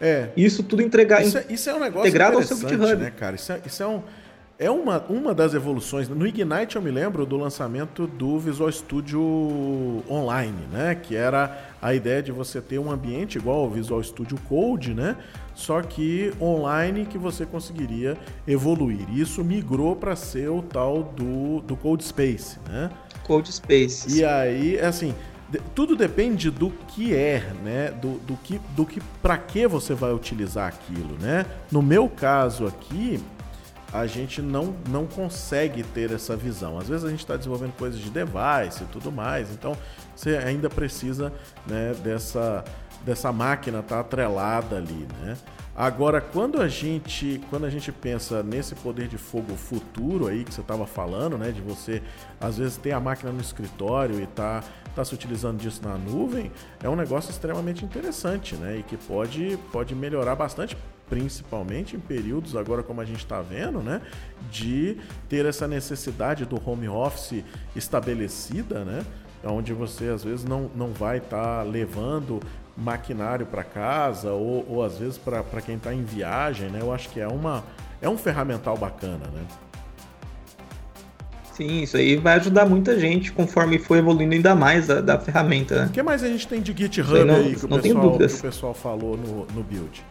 É. 0.00 0.28
Isso 0.36 0.62
tudo 0.62 0.82
entregar, 0.82 1.24
isso, 1.24 1.38
é, 1.38 1.46
isso 1.48 1.70
é 1.70 1.74
um 1.74 1.80
negócio 1.80 2.08
integrado 2.08 2.36
ao 2.36 2.42
seu 2.42 2.56
GitHub. 2.56 2.96
Né, 2.96 3.12
cara? 3.16 3.36
Isso 3.36 3.52
é, 3.52 3.60
isso 3.64 3.82
é 3.82 3.86
um 3.86 4.02
é 4.58 4.70
uma, 4.70 4.98
uma 5.08 5.34
das 5.34 5.54
evoluções. 5.54 6.08
No 6.08 6.26
Ignite 6.26 6.76
eu 6.76 6.82
me 6.82 6.90
lembro 6.90 7.26
do 7.26 7.36
lançamento 7.36 8.06
do 8.06 8.38
Visual 8.38 8.70
Studio 8.70 9.20
Online, 10.08 10.66
né? 10.72 10.94
Que 10.94 11.16
era 11.16 11.72
a 11.82 11.92
ideia 11.92 12.22
de 12.22 12.30
você 12.30 12.60
ter 12.60 12.78
um 12.78 12.90
ambiente 12.90 13.36
igual 13.36 13.60
ao 13.60 13.70
Visual 13.70 14.02
Studio 14.02 14.38
Code, 14.48 14.94
né? 14.94 15.16
Só 15.54 15.82
que 15.82 16.32
online 16.40 17.04
que 17.04 17.18
você 17.18 17.44
conseguiria 17.44 18.16
evoluir. 18.46 19.06
Isso 19.12 19.42
migrou 19.42 19.96
para 19.96 20.14
ser 20.14 20.48
o 20.48 20.62
tal 20.62 21.02
do, 21.02 21.60
do 21.60 21.76
Code 21.76 22.04
Space, 22.04 22.58
né? 22.68 22.90
Code 23.24 23.52
Space. 23.52 24.16
E 24.16 24.24
aí, 24.24 24.76
é 24.76 24.86
assim, 24.86 25.14
tudo 25.74 25.96
depende 25.96 26.50
do 26.50 26.70
que 26.88 27.14
é, 27.14 27.52
né? 27.62 27.90
Do, 27.90 28.18
do 28.20 28.36
que, 28.36 28.60
do 28.76 28.86
que 28.86 29.00
para 29.20 29.36
que 29.36 29.66
você 29.66 29.94
vai 29.94 30.12
utilizar 30.12 30.68
aquilo, 30.68 31.16
né? 31.20 31.44
No 31.70 31.82
meu 31.82 32.08
caso 32.08 32.66
aqui, 32.66 33.20
a 33.94 34.08
gente 34.08 34.42
não, 34.42 34.74
não 34.88 35.06
consegue 35.06 35.84
ter 35.84 36.10
essa 36.10 36.36
visão. 36.36 36.76
Às 36.76 36.88
vezes 36.88 37.04
a 37.04 37.10
gente 37.10 37.20
está 37.20 37.36
desenvolvendo 37.36 37.74
coisas 37.74 38.00
de 38.00 38.10
device 38.10 38.82
e 38.82 38.86
tudo 38.86 39.12
mais, 39.12 39.52
então 39.52 39.76
você 40.16 40.36
ainda 40.36 40.68
precisa 40.68 41.32
né, 41.64 41.94
dessa, 42.02 42.64
dessa 43.04 43.30
máquina 43.32 43.78
estar 43.78 43.94
tá 43.94 44.00
atrelada 44.00 44.78
ali, 44.78 45.06
né? 45.20 45.36
Agora, 45.76 46.20
quando 46.20 46.60
a 46.60 46.68
gente 46.68 47.40
quando 47.50 47.66
a 47.66 47.70
gente 47.70 47.90
pensa 47.90 48.44
nesse 48.44 48.76
poder 48.76 49.08
de 49.08 49.18
fogo 49.18 49.56
futuro 49.56 50.28
aí 50.28 50.44
que 50.44 50.54
você 50.54 50.60
estava 50.60 50.86
falando, 50.86 51.36
né, 51.36 51.50
de 51.50 51.60
você 51.60 52.00
às 52.40 52.58
vezes 52.58 52.76
ter 52.76 52.92
a 52.92 53.00
máquina 53.00 53.32
no 53.32 53.40
escritório 53.40 54.20
e 54.20 54.26
tá 54.26 54.62
tá 54.94 55.04
se 55.04 55.12
utilizando 55.12 55.58
disso 55.58 55.80
na 55.82 55.96
nuvem, 55.98 56.52
é 56.80 56.88
um 56.88 56.94
negócio 56.94 57.30
extremamente 57.30 57.84
interessante, 57.84 58.54
né, 58.54 58.78
e 58.78 58.82
que 58.84 58.96
pode 58.96 59.58
pode 59.72 59.96
melhorar 59.96 60.36
bastante 60.36 60.76
principalmente 61.14 61.94
em 61.94 62.00
períodos 62.00 62.56
agora 62.56 62.82
como 62.82 63.00
a 63.00 63.04
gente 63.04 63.18
está 63.18 63.40
vendo, 63.40 63.78
né, 63.78 64.00
de 64.50 64.96
ter 65.28 65.46
essa 65.46 65.68
necessidade 65.68 66.44
do 66.44 66.60
home 66.68 66.88
office 66.88 67.44
estabelecida, 67.76 68.84
né, 68.84 69.04
onde 69.44 69.72
você 69.72 70.08
às 70.08 70.24
vezes 70.24 70.44
não, 70.44 70.68
não 70.74 70.88
vai 70.88 71.18
estar 71.18 71.58
tá 71.58 71.62
levando 71.62 72.40
maquinário 72.76 73.46
para 73.46 73.62
casa 73.62 74.32
ou, 74.32 74.66
ou 74.68 74.82
às 74.82 74.98
vezes 74.98 75.16
para 75.16 75.62
quem 75.64 75.76
está 75.76 75.94
em 75.94 76.02
viagem, 76.02 76.68
né, 76.68 76.80
eu 76.82 76.92
acho 76.92 77.08
que 77.10 77.20
é 77.20 77.28
uma 77.28 77.62
é 78.02 78.08
um 78.08 78.18
ferramental 78.18 78.76
bacana, 78.76 79.28
né. 79.32 79.42
Sim, 81.52 81.82
isso 81.82 81.96
aí 81.96 82.16
vai 82.16 82.34
ajudar 82.34 82.66
muita 82.66 82.98
gente 82.98 83.30
conforme 83.30 83.78
for 83.78 83.96
evoluindo 83.96 84.34
ainda 84.34 84.56
mais 84.56 84.88
da, 84.88 85.00
da 85.00 85.20
ferramenta. 85.20 85.82
Né? 85.82 85.86
O 85.86 85.90
que 85.90 86.02
mais 86.02 86.24
a 86.24 86.26
gente 86.26 86.48
tem 86.48 86.60
de 86.60 86.76
GitHub 86.76 87.16
aí, 87.16 87.24
não, 87.24 87.36
aí 87.36 87.54
que, 87.54 87.64
o 87.64 87.68
pessoal, 87.68 88.18
que 88.18 88.24
o 88.24 88.40
pessoal 88.40 88.74
falou 88.74 89.16
no, 89.16 89.46
no 89.54 89.62
build? 89.62 90.04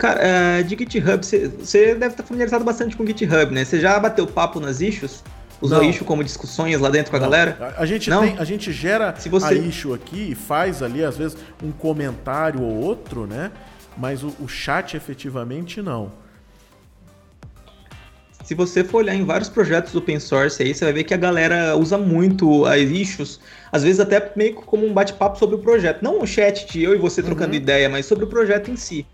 Cara, 0.00 0.18
uh, 0.18 0.64
de 0.64 0.78
GitHub, 0.78 1.22
você 1.22 1.94
deve 1.94 2.06
estar 2.06 2.22
familiarizado 2.22 2.64
bastante 2.64 2.96
com 2.96 3.06
GitHub, 3.06 3.52
né? 3.52 3.66
Você 3.66 3.78
já 3.78 4.00
bateu 4.00 4.26
papo 4.26 4.58
nas 4.58 4.80
issues? 4.80 5.22
Usou 5.60 5.84
issue 5.84 6.06
como 6.06 6.24
discussões 6.24 6.80
lá 6.80 6.88
dentro 6.88 7.10
com 7.10 7.18
a 7.18 7.20
não. 7.20 7.28
galera? 7.28 7.74
A, 7.76 7.82
a 7.82 7.86
gente 7.86 8.08
não? 8.08 8.22
Tem, 8.22 8.38
a 8.38 8.44
gente 8.44 8.72
gera 8.72 9.14
Se 9.18 9.28
você... 9.28 9.48
a 9.48 9.52
issue 9.52 9.92
aqui 9.92 10.30
e 10.30 10.34
faz 10.34 10.82
ali, 10.82 11.04
às 11.04 11.18
vezes, 11.18 11.36
um 11.62 11.70
comentário 11.70 12.62
ou 12.62 12.80
outro, 12.80 13.26
né? 13.26 13.52
Mas 13.94 14.22
o, 14.22 14.34
o 14.40 14.48
chat 14.48 14.96
efetivamente 14.96 15.82
não. 15.82 16.10
Se 18.42 18.54
você 18.54 18.82
for 18.82 18.98
olhar 18.98 19.14
em 19.14 19.24
vários 19.26 19.50
projetos 19.50 19.94
open 19.94 20.18
source 20.18 20.62
aí, 20.62 20.74
você 20.74 20.82
vai 20.86 20.94
ver 20.94 21.04
que 21.04 21.12
a 21.12 21.18
galera 21.18 21.76
usa 21.76 21.98
muito 21.98 22.64
as 22.64 22.80
issues, 22.80 23.38
às 23.70 23.82
vezes 23.82 24.00
até 24.00 24.32
meio 24.34 24.54
como 24.54 24.86
um 24.86 24.94
bate-papo 24.94 25.38
sobre 25.38 25.56
o 25.56 25.58
projeto. 25.58 26.02
Não 26.02 26.22
um 26.22 26.26
chat 26.26 26.66
de 26.72 26.82
eu 26.82 26.94
e 26.94 26.98
você 26.98 27.22
trocando 27.22 27.50
uhum. 27.50 27.60
ideia, 27.60 27.86
mas 27.86 28.06
sobre 28.06 28.24
o 28.24 28.28
projeto 28.28 28.70
em 28.70 28.76
si. 28.76 29.06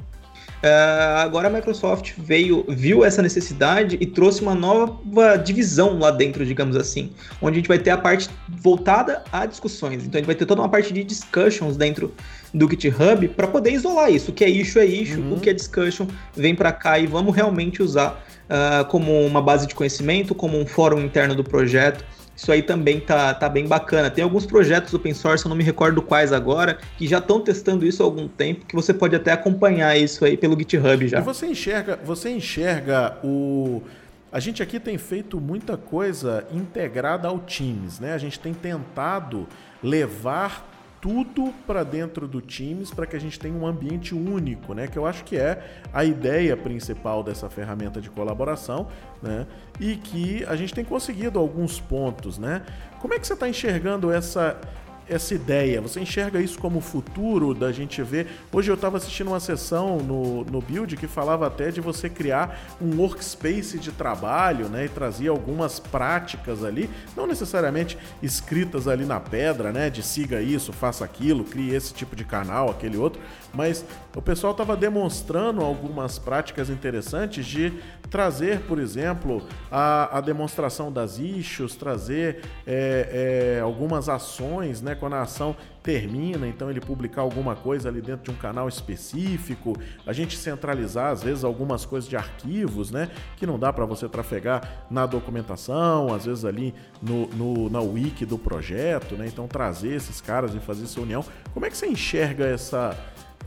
Uh, 0.66 1.18
agora 1.18 1.46
a 1.46 1.50
Microsoft 1.50 2.14
veio, 2.18 2.64
viu 2.68 3.04
essa 3.04 3.23
necessidade 3.23 3.96
e 4.00 4.04
trouxe 4.04 4.42
uma 4.42 4.54
nova 4.54 5.37
divisão 5.37 5.96
lá 5.96 6.11
dentro, 6.11 6.44
digamos 6.44 6.75
assim, 6.75 7.12
onde 7.40 7.54
a 7.54 7.58
gente 7.58 7.68
vai 7.68 7.78
ter 7.78 7.90
a 7.90 7.96
parte 7.96 8.28
voltada 8.49 9.23
a 9.30 9.46
discussões. 9.46 10.04
Então 10.04 10.14
a 10.14 10.18
gente 10.18 10.26
vai 10.26 10.35
ter 10.35 10.44
toda 10.44 10.61
uma 10.61 10.68
parte 10.68 10.92
de 10.92 11.04
discussions 11.04 11.76
dentro 11.76 12.12
do 12.52 12.68
GitHub 12.68 13.28
para 13.28 13.46
poder 13.46 13.70
isolar 13.70 14.11
isso. 14.11 14.32
O 14.32 14.35
que 14.35 14.44
é 14.44 14.50
issue 14.50 14.80
é 14.80 14.87
issue, 14.87 15.20
uhum. 15.20 15.35
o 15.35 15.40
que 15.40 15.50
é 15.50 15.52
discussion 15.52 16.08
vem 16.35 16.52
para 16.52 16.73
cá 16.73 16.99
e 16.99 17.06
vamos 17.06 17.32
realmente 17.37 17.80
usar 17.80 18.25
uh, 18.50 18.85
como 18.87 19.25
uma 19.25 19.40
base 19.40 19.68
de 19.68 19.75
conhecimento, 19.75 20.35
como 20.35 20.58
um 20.58 20.66
fórum 20.66 21.00
interno 21.00 21.37
do 21.37 21.44
projeto. 21.44 22.04
Isso 22.37 22.52
aí 22.52 22.62
também 22.62 23.00
tá, 23.00 23.33
tá 23.33 23.49
bem 23.49 23.66
bacana. 23.66 24.11
Tem 24.11 24.23
alguns 24.23 24.45
projetos 24.45 24.93
open 24.93 25.14
source, 25.14 25.45
eu 25.45 25.49
não 25.49 25.57
me 25.57 25.64
recordo 25.64 26.02
quais 26.02 26.33
agora, 26.33 26.78
que 26.99 27.07
já 27.07 27.19
estão 27.19 27.40
testando 27.40 27.87
isso 27.87 28.02
há 28.02 28.07
algum 28.07 28.28
tempo, 28.28 28.66
que 28.66 28.75
você 28.75 28.93
pode 28.93 29.16
até 29.16 29.33
acompanhar 29.33 29.97
isso 29.97 30.25
aí 30.25 30.37
pelo 30.37 30.57
GitHub 30.57 31.09
já. 31.09 31.19
E 31.19 31.23
você 31.23 31.47
enxerga, 31.47 31.99
você 32.05 32.31
enxerga 32.31 33.16
o 33.25 33.83
a 34.31 34.40
gente 34.40 34.62
aqui 34.62 34.78
tem 34.78 34.99
feito 34.99 35.40
muita 35.40 35.78
coisa 35.78 36.47
integrada 36.52 37.26
ao 37.26 37.38
Teams, 37.38 38.00
né? 38.00 38.12
A 38.12 38.19
gente 38.19 38.38
tem 38.38 38.52
tentado 38.52 39.47
levar 39.83 40.69
tudo 41.00 41.55
para 41.66 41.85
dentro 41.85 42.26
do 42.26 42.40
Teams 42.40 42.90
para 42.90 43.07
que 43.07 43.14
a 43.14 43.19
gente 43.19 43.38
tenha 43.38 43.55
um 43.55 43.66
ambiente 43.66 44.14
único, 44.14 44.75
né? 44.75 44.88
Que 44.88 44.99
eu 44.99 45.07
acho 45.07 45.25
que 45.25 45.37
é 45.37 45.62
a 45.93 46.05
ideia 46.05 46.57
principal 46.57 47.23
dessa 47.23 47.49
ferramenta 47.49 48.00
de 48.00 48.11
colaboração, 48.11 48.88
né? 49.23 49.47
E 49.78 49.97
que 49.97 50.45
a 50.47 50.56
gente 50.56 50.73
tem 50.73 50.85
conseguido 50.85 51.38
alguns 51.38 51.78
pontos, 51.80 52.38
né? 52.38 52.62
Como 53.00 53.14
é 53.14 53.18
que 53.18 53.26
você 53.26 53.35
está 53.35 53.49
enxergando 53.49 54.11
essa 54.11 54.59
essa 55.08 55.34
ideia? 55.34 55.80
Você 55.80 56.00
enxerga 56.00 56.40
isso 56.40 56.58
como 56.58 56.80
futuro 56.80 57.54
da 57.54 57.70
gente 57.72 58.02
ver? 58.02 58.26
Hoje 58.52 58.70
eu 58.70 58.75
estava 58.75 58.96
assistindo 58.96 59.28
uma 59.28 59.40
sessão 59.40 59.98
no, 59.98 60.44
no 60.44 60.60
Build 60.60 60.96
que 60.96 61.06
falava 61.06 61.46
até 61.46 61.70
de 61.70 61.80
você 61.80 62.08
criar 62.08 62.76
um 62.80 62.98
workspace 62.98 63.78
de 63.78 63.92
trabalho, 63.92 64.68
né? 64.68 64.86
E 64.86 64.88
trazia 64.88 65.30
algumas 65.30 65.78
práticas 65.78 66.64
ali, 66.64 66.90
não 67.16 67.26
necessariamente 67.26 67.96
escritas 68.22 68.88
ali 68.88 69.04
na 69.04 69.20
pedra, 69.20 69.72
né? 69.72 69.88
De 69.90 70.02
siga 70.02 70.40
isso, 70.40 70.72
faça 70.72 71.04
aquilo, 71.04 71.44
crie 71.44 71.75
esse 71.75 71.94
tipo 71.94 72.16
de 72.16 72.25
canal, 72.25 72.70
aquele 72.70 72.96
outro, 72.96 73.20
mas 73.54 73.84
o 74.14 74.22
pessoal 74.22 74.52
estava 74.52 74.76
demonstrando 74.76 75.62
algumas 75.62 76.18
práticas 76.18 76.68
interessantes 76.68 77.46
de 77.46 77.72
trazer, 78.10 78.60
por 78.60 78.78
exemplo, 78.78 79.42
a, 79.70 80.18
a 80.18 80.20
demonstração 80.20 80.92
das 80.92 81.18
issues, 81.18 81.75
trazer 81.75 82.42
é, 82.66 83.56
é, 83.56 83.60
algumas 83.60 84.08
ações, 84.08 84.80
né? 84.82 84.95
Quando 84.98 85.14
a 85.14 85.22
ação 85.22 85.56
termina, 85.82 86.48
então 86.48 86.68
ele 86.70 86.80
publicar 86.80 87.22
alguma 87.22 87.54
coisa 87.54 87.88
ali 87.88 88.00
dentro 88.00 88.24
de 88.24 88.30
um 88.30 88.40
canal 88.40 88.68
específico, 88.68 89.76
a 90.04 90.12
gente 90.12 90.36
centralizar 90.36 91.12
às 91.12 91.22
vezes 91.22 91.44
algumas 91.44 91.84
coisas 91.84 92.08
de 92.08 92.16
arquivos, 92.16 92.90
né? 92.90 93.10
Que 93.36 93.46
não 93.46 93.58
dá 93.58 93.72
para 93.72 93.84
você 93.84 94.08
trafegar 94.08 94.86
na 94.90 95.06
documentação, 95.06 96.12
às 96.12 96.26
vezes 96.26 96.44
ali 96.44 96.74
no, 97.00 97.26
no, 97.28 97.70
na 97.70 97.80
wiki 97.80 98.26
do 98.26 98.36
projeto, 98.36 99.14
né? 99.14 99.26
Então 99.26 99.46
trazer 99.46 99.94
esses 99.94 100.20
caras 100.20 100.54
e 100.54 100.58
fazer 100.58 100.84
essa 100.84 101.00
união. 101.00 101.24
Como 101.54 101.64
é 101.64 101.70
que 101.70 101.76
você 101.76 101.86
enxerga 101.86 102.44
essa 102.44 102.96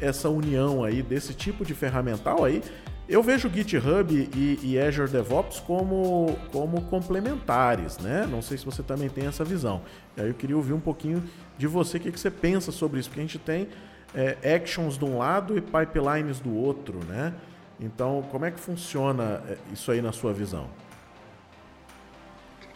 essa 0.01 0.29
união 0.29 0.81
aí 0.81 1.03
desse 1.03 1.33
tipo 1.33 1.65
de 1.65 1.73
ferramental 1.73 2.45
aí 2.45 2.63
eu 3.09 3.23
vejo 3.23 3.49
GitHub 3.49 4.29
e, 4.35 4.59
e, 4.61 4.79
Azure 4.79 5.09
DevOps 5.09 5.59
como, 5.59 6.37
como 6.51 6.81
complementares, 6.83 7.97
né? 7.97 8.27
Não 8.29 8.39
sei 8.39 8.55
se 8.55 8.63
você 8.63 8.83
também 8.83 9.09
tem 9.09 9.25
essa 9.25 9.43
visão. 9.43 9.81
E 10.15 10.21
aí 10.21 10.27
eu 10.27 10.33
queria 10.35 10.55
ouvir 10.55 10.73
um 10.73 10.79
pouquinho 10.79 11.23
de 11.57 11.65
você, 11.65 11.97
o 11.97 11.99
que, 11.99 12.11
que 12.11 12.19
você 12.19 12.29
pensa 12.29 12.71
sobre 12.71 12.99
isso, 12.99 13.09
porque 13.09 13.19
a 13.19 13.23
gente 13.23 13.39
tem 13.39 13.67
é, 14.13 14.37
actions 14.55 14.95
de 14.95 15.03
um 15.03 15.17
lado 15.17 15.57
e 15.57 15.61
pipelines 15.61 16.39
do 16.39 16.55
outro, 16.55 16.99
né? 17.05 17.33
Então, 17.79 18.23
como 18.29 18.45
é 18.45 18.51
que 18.51 18.59
funciona 18.59 19.41
é, 19.49 19.57
isso 19.73 19.91
aí 19.91 20.03
na 20.03 20.11
sua 20.11 20.31
visão? 20.31 20.67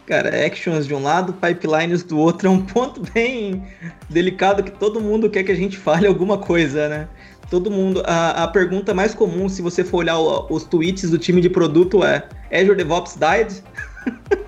Cara, 0.06 0.44
actions 0.44 0.86
de 0.86 0.94
um 0.94 1.02
lado, 1.02 1.32
pipelines 1.32 2.02
do 2.02 2.18
outro 2.18 2.48
é 2.48 2.50
um 2.50 2.60
ponto 2.60 3.00
bem 3.14 3.66
delicado 4.10 4.62
que 4.62 4.70
todo 4.70 5.00
mundo 5.00 5.30
quer 5.30 5.44
que 5.44 5.52
a 5.52 5.56
gente 5.56 5.78
fale 5.78 6.06
alguma 6.06 6.38
coisa, 6.38 6.88
né? 6.88 7.08
Todo 7.50 7.70
mundo. 7.70 8.02
A, 8.06 8.44
a 8.44 8.48
pergunta 8.48 8.94
mais 8.94 9.14
comum, 9.14 9.48
se 9.48 9.62
você 9.62 9.84
for 9.84 9.98
olhar 9.98 10.18
o, 10.18 10.46
os 10.50 10.64
tweets 10.64 11.10
do 11.10 11.18
time 11.18 11.40
de 11.40 11.48
produto, 11.48 12.04
é: 12.04 12.28
Azure 12.52 12.76
DevOps 12.76 13.16
died? 13.16 13.62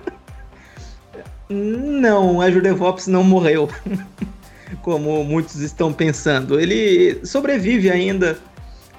não, 1.49 2.41
Azure 2.41 2.61
DevOps 2.61 3.07
não 3.07 3.23
morreu. 3.23 3.69
Como 4.81 5.23
muitos 5.23 5.61
estão 5.61 5.93
pensando. 5.93 6.59
Ele 6.59 7.25
sobrevive 7.25 7.89
ainda 7.89 8.37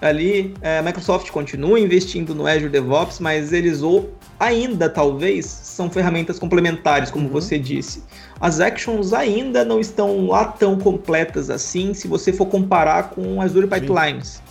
ali, 0.01 0.55
é, 0.61 0.79
a 0.79 0.83
Microsoft 0.83 1.31
continua 1.31 1.79
investindo 1.79 2.35
no 2.35 2.47
Azure 2.47 2.69
DevOps, 2.69 3.21
mas 3.21 3.53
eles 3.53 3.83
ou 3.83 4.18
ainda 4.39 4.89
talvez 4.89 5.47
são 5.47 5.91
ferramentas 5.91 6.39
complementares, 6.39 7.11
como 7.11 7.27
uhum. 7.27 7.33
você 7.33 7.59
disse. 7.59 8.03
As 8.41 8.61
actions 8.61 9.13
ainda 9.13 9.65
não 9.65 9.81
estão 9.81 10.27
lá 10.27 10.47
tão 10.47 10.79
completas 10.79 11.51
assim, 11.51 11.93
se 11.93 12.07
você 12.07 12.33
for 12.33 12.47
comparar 12.47 13.11
com 13.11 13.41
Azure 13.41 13.67
Pipelines. 13.67 14.43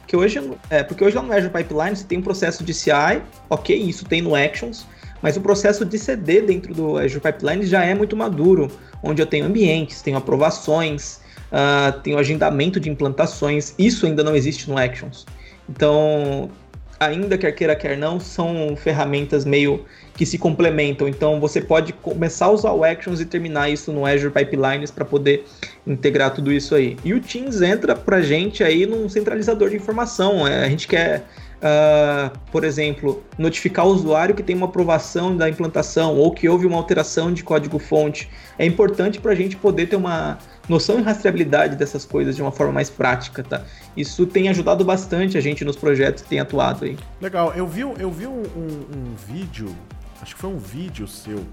Porque 0.00 0.16
hoje, 0.16 0.40
é, 0.70 0.82
porque 0.82 1.02
hoje 1.02 1.16
lá 1.16 1.22
no 1.22 1.32
Azure 1.32 1.52
Pipelines 1.52 2.02
tem 2.04 2.18
um 2.18 2.22
processo 2.22 2.62
de 2.62 2.72
CI, 2.72 3.22
ok, 3.50 3.76
isso 3.76 4.04
tem 4.04 4.22
no 4.22 4.34
Actions, 4.34 4.86
mas 5.20 5.36
o 5.36 5.40
processo 5.40 5.84
de 5.84 5.98
CD 5.98 6.42
dentro 6.42 6.74
do 6.74 6.98
Azure 6.98 7.20
Pipeline 7.20 7.64
já 7.66 7.84
é 7.84 7.94
muito 7.94 8.14
maduro, 8.14 8.70
onde 9.02 9.20
eu 9.20 9.26
tenho 9.26 9.46
ambientes, 9.46 10.02
tenho 10.02 10.18
aprovações, 10.18 11.20
uh, 11.50 11.98
tenho 12.00 12.18
agendamento 12.18 12.78
de 12.78 12.90
implantações, 12.90 13.74
isso 13.78 14.06
ainda 14.06 14.22
não 14.22 14.36
existe 14.36 14.68
no 14.68 14.76
Actions. 14.76 15.26
Então, 15.68 16.50
ainda 16.98 17.36
quer 17.36 17.52
queira, 17.52 17.76
quer 17.76 17.96
não, 17.96 18.18
são 18.20 18.74
ferramentas 18.76 19.44
meio 19.44 19.84
que 20.16 20.24
se 20.24 20.38
complementam. 20.38 21.08
Então 21.08 21.40
você 21.40 21.60
pode 21.60 21.92
começar 21.92 22.46
a 22.46 22.50
usar 22.50 22.72
o 22.72 22.84
Actions 22.84 23.20
e 23.20 23.26
terminar 23.26 23.68
isso 23.68 23.92
no 23.92 24.06
Azure 24.06 24.32
Pipelines 24.32 24.90
para 24.90 25.04
poder 25.04 25.44
integrar 25.86 26.32
tudo 26.32 26.52
isso 26.52 26.74
aí. 26.74 26.96
E 27.04 27.12
o 27.12 27.20
Teams 27.20 27.60
entra 27.62 27.94
para 27.94 28.22
gente 28.22 28.62
aí 28.62 28.86
num 28.86 29.08
centralizador 29.08 29.70
de 29.70 29.76
informação. 29.76 30.46
É, 30.46 30.64
a 30.64 30.68
gente 30.68 30.86
quer 30.86 31.24
Uh, 31.64 32.38
por 32.52 32.62
exemplo, 32.62 33.24
notificar 33.38 33.86
o 33.86 33.88
usuário 33.88 34.34
que 34.34 34.42
tem 34.42 34.54
uma 34.54 34.66
aprovação 34.66 35.34
da 35.34 35.48
implantação 35.48 36.14
ou 36.14 36.30
que 36.30 36.46
houve 36.46 36.66
uma 36.66 36.76
alteração 36.76 37.32
de 37.32 37.42
código-fonte. 37.42 38.28
É 38.58 38.66
importante 38.66 39.18
para 39.18 39.32
a 39.32 39.34
gente 39.34 39.56
poder 39.56 39.86
ter 39.86 39.96
uma 39.96 40.36
noção 40.68 40.98
e 40.98 41.02
rastreabilidade 41.02 41.74
dessas 41.74 42.04
coisas 42.04 42.36
de 42.36 42.42
uma 42.42 42.52
forma 42.52 42.74
mais 42.74 42.90
prática, 42.90 43.42
tá? 43.42 43.64
Isso 43.96 44.26
tem 44.26 44.50
ajudado 44.50 44.84
bastante 44.84 45.38
a 45.38 45.40
gente 45.40 45.64
nos 45.64 45.74
projetos 45.74 46.22
que 46.22 46.28
tem 46.28 46.38
atuado 46.38 46.84
aí. 46.84 46.98
Legal, 47.18 47.54
eu 47.54 47.66
vi, 47.66 47.80
eu 47.80 48.10
vi 48.10 48.26
um, 48.26 48.42
um, 48.42 48.98
um 48.98 49.14
vídeo, 49.26 49.74
acho 50.20 50.34
que 50.34 50.40
foi 50.42 50.50
um 50.50 50.58
vídeo 50.58 51.08
seu, 51.08 51.46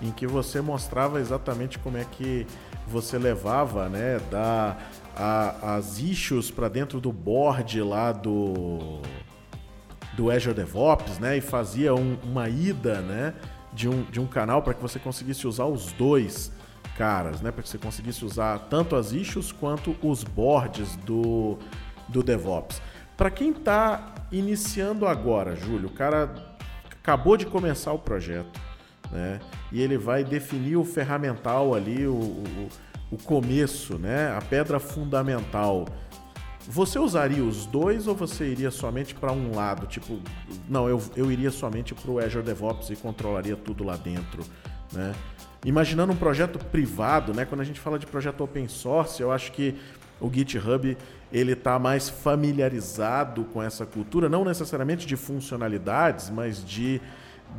em 0.00 0.12
que 0.12 0.24
você 0.24 0.60
mostrava 0.60 1.18
exatamente 1.18 1.80
como 1.80 1.96
é 1.96 2.04
que 2.12 2.46
você 2.86 3.18
levava, 3.18 3.88
né, 3.88 4.20
da, 4.30 4.76
a, 5.16 5.74
as 5.76 5.98
issues 5.98 6.48
para 6.48 6.68
dentro 6.68 7.00
do 7.00 7.12
board 7.12 7.82
lá 7.82 8.12
do 8.12 9.00
do 10.18 10.32
Azure 10.32 10.52
DevOps, 10.52 11.20
né? 11.20 11.36
E 11.36 11.40
fazia 11.40 11.94
um, 11.94 12.18
uma 12.24 12.48
ida, 12.48 13.00
né? 13.00 13.34
De 13.72 13.88
um, 13.88 14.02
de 14.02 14.18
um 14.18 14.26
canal 14.26 14.60
para 14.60 14.74
que 14.74 14.82
você 14.82 14.98
conseguisse 14.98 15.46
usar 15.46 15.66
os 15.66 15.92
dois 15.92 16.50
caras, 16.96 17.40
né? 17.40 17.52
Para 17.52 17.62
que 17.62 17.68
você 17.68 17.78
conseguisse 17.78 18.24
usar 18.24 18.58
tanto 18.68 18.96
as 18.96 19.12
issues 19.12 19.52
quanto 19.52 19.94
os 20.02 20.24
boards 20.24 20.96
do, 20.96 21.56
do 22.08 22.20
DevOps. 22.20 22.82
Para 23.16 23.30
quem 23.30 23.50
está 23.50 24.12
iniciando 24.32 25.06
agora, 25.06 25.54
Júlio, 25.54 25.88
o 25.88 25.92
cara 25.92 26.34
acabou 26.90 27.36
de 27.36 27.46
começar 27.46 27.92
o 27.92 27.98
projeto, 27.98 28.60
né? 29.12 29.38
E 29.70 29.80
ele 29.80 29.96
vai 29.96 30.24
definir 30.24 30.76
o 30.76 30.84
ferramental 30.84 31.76
ali, 31.76 32.08
o, 32.08 32.12
o, 32.12 32.68
o 33.12 33.16
começo, 33.18 33.96
né? 33.98 34.36
A 34.36 34.42
pedra 34.42 34.80
fundamental 34.80 35.86
você 36.70 36.98
usaria 36.98 37.42
os 37.42 37.64
dois 37.64 38.06
ou 38.06 38.14
você 38.14 38.44
iria 38.44 38.70
somente 38.70 39.14
para 39.14 39.32
um 39.32 39.56
lado? 39.56 39.86
Tipo, 39.86 40.20
não, 40.68 40.86
eu, 40.86 41.02
eu 41.16 41.32
iria 41.32 41.50
somente 41.50 41.94
para 41.94 42.10
o 42.10 42.18
Azure 42.18 42.44
DevOps 42.44 42.90
e 42.90 42.96
controlaria 42.96 43.56
tudo 43.56 43.82
lá 43.82 43.96
dentro, 43.96 44.44
né? 44.92 45.14
Imaginando 45.64 46.12
um 46.12 46.16
projeto 46.16 46.58
privado, 46.58 47.32
né? 47.32 47.46
Quando 47.46 47.62
a 47.62 47.64
gente 47.64 47.80
fala 47.80 47.98
de 47.98 48.04
projeto 48.04 48.44
open 48.44 48.68
source, 48.68 49.22
eu 49.22 49.32
acho 49.32 49.50
que 49.52 49.76
o 50.20 50.30
GitHub 50.30 50.94
ele 51.32 51.52
está 51.52 51.78
mais 51.78 52.10
familiarizado 52.10 53.44
com 53.44 53.62
essa 53.62 53.86
cultura, 53.86 54.28
não 54.28 54.44
necessariamente 54.44 55.06
de 55.06 55.16
funcionalidades, 55.16 56.28
mas 56.28 56.62
de 56.62 57.00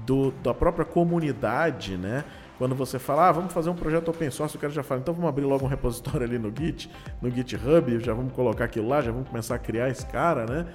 do, 0.06 0.32
da 0.44 0.54
própria 0.54 0.86
comunidade, 0.86 1.98
né? 1.98 2.24
Quando 2.60 2.76
você 2.76 3.00
fala, 3.00 3.30
ah, 3.30 3.32
vamos 3.32 3.54
fazer 3.54 3.70
um 3.70 3.74
projeto 3.74 4.10
open 4.10 4.30
source, 4.30 4.58
o 4.58 4.60
cara 4.60 4.74
já 4.74 4.84
fala, 4.84 5.00
então 5.00 5.14
vamos 5.14 5.30
abrir 5.30 5.46
logo 5.46 5.64
um 5.66 5.68
repositório 5.70 6.28
ali 6.28 6.38
no 6.38 6.54
Git, 6.56 6.92
no 7.22 7.32
GitHub, 7.32 8.00
já 8.02 8.14
vamos 8.14 8.34
colocar 8.34 8.66
aquilo 8.66 8.90
lá, 8.90 9.02
já 9.02 9.14
vamos 9.14 9.30
começar 9.30 9.56
a 9.56 9.58
criar 9.58 9.90
esse 9.90 10.06
cara, 10.06 10.46
né? 10.46 10.66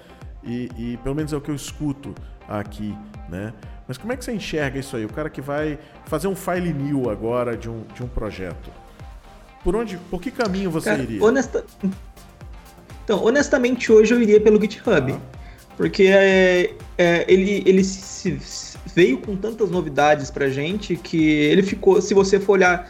E, 0.43 0.71
e 0.79 0.97
pelo 1.03 1.15
menos 1.15 1.35
é 1.35 1.37
o 1.37 1.43
que 1.43 1.51
eu 1.51 1.55
escuto 1.55 2.15
aqui, 2.49 2.97
né? 3.29 3.53
Mas 3.87 3.99
como 3.99 4.15
é 4.15 4.17
que 4.17 4.25
você 4.25 4.33
enxerga 4.33 4.79
isso 4.79 4.97
aí? 4.97 5.05
O 5.05 5.11
cara 5.11 5.29
que 5.29 5.43
vai 5.43 5.79
fazer 6.07 6.27
um 6.27 6.35
file 6.35 6.73
new 6.73 7.11
agora 7.11 7.55
de 7.55 7.69
um, 7.69 7.83
de 7.95 8.03
um 8.03 8.09
projeto. 8.09 8.71
Por 9.63 9.77
onde, 9.77 9.99
por 10.11 10.23
que 10.23 10.31
caminho 10.31 10.71
você 10.71 10.89
cara, 10.89 11.03
iria? 11.03 11.23
Honesta... 11.23 11.67
Então, 13.05 13.23
honestamente, 13.23 13.93
hoje 13.93 14.15
eu 14.15 14.23
iria 14.23 14.41
pelo 14.41 14.59
GitHub. 14.59 15.13
Ah. 15.13 15.19
Porque 15.77 16.05
é, 16.05 16.75
é, 16.97 17.31
ele, 17.31 17.63
ele 17.67 17.85
se, 17.85 18.39
veio 18.95 19.19
com 19.19 19.37
tantas 19.37 19.71
novidades 19.71 20.31
pra 20.31 20.49
gente 20.49 20.97
que 20.97 21.31
ele 21.31 21.63
ficou, 21.63 22.01
se 22.01 22.15
você 22.15 22.39
for 22.39 22.53
olhar, 22.53 22.89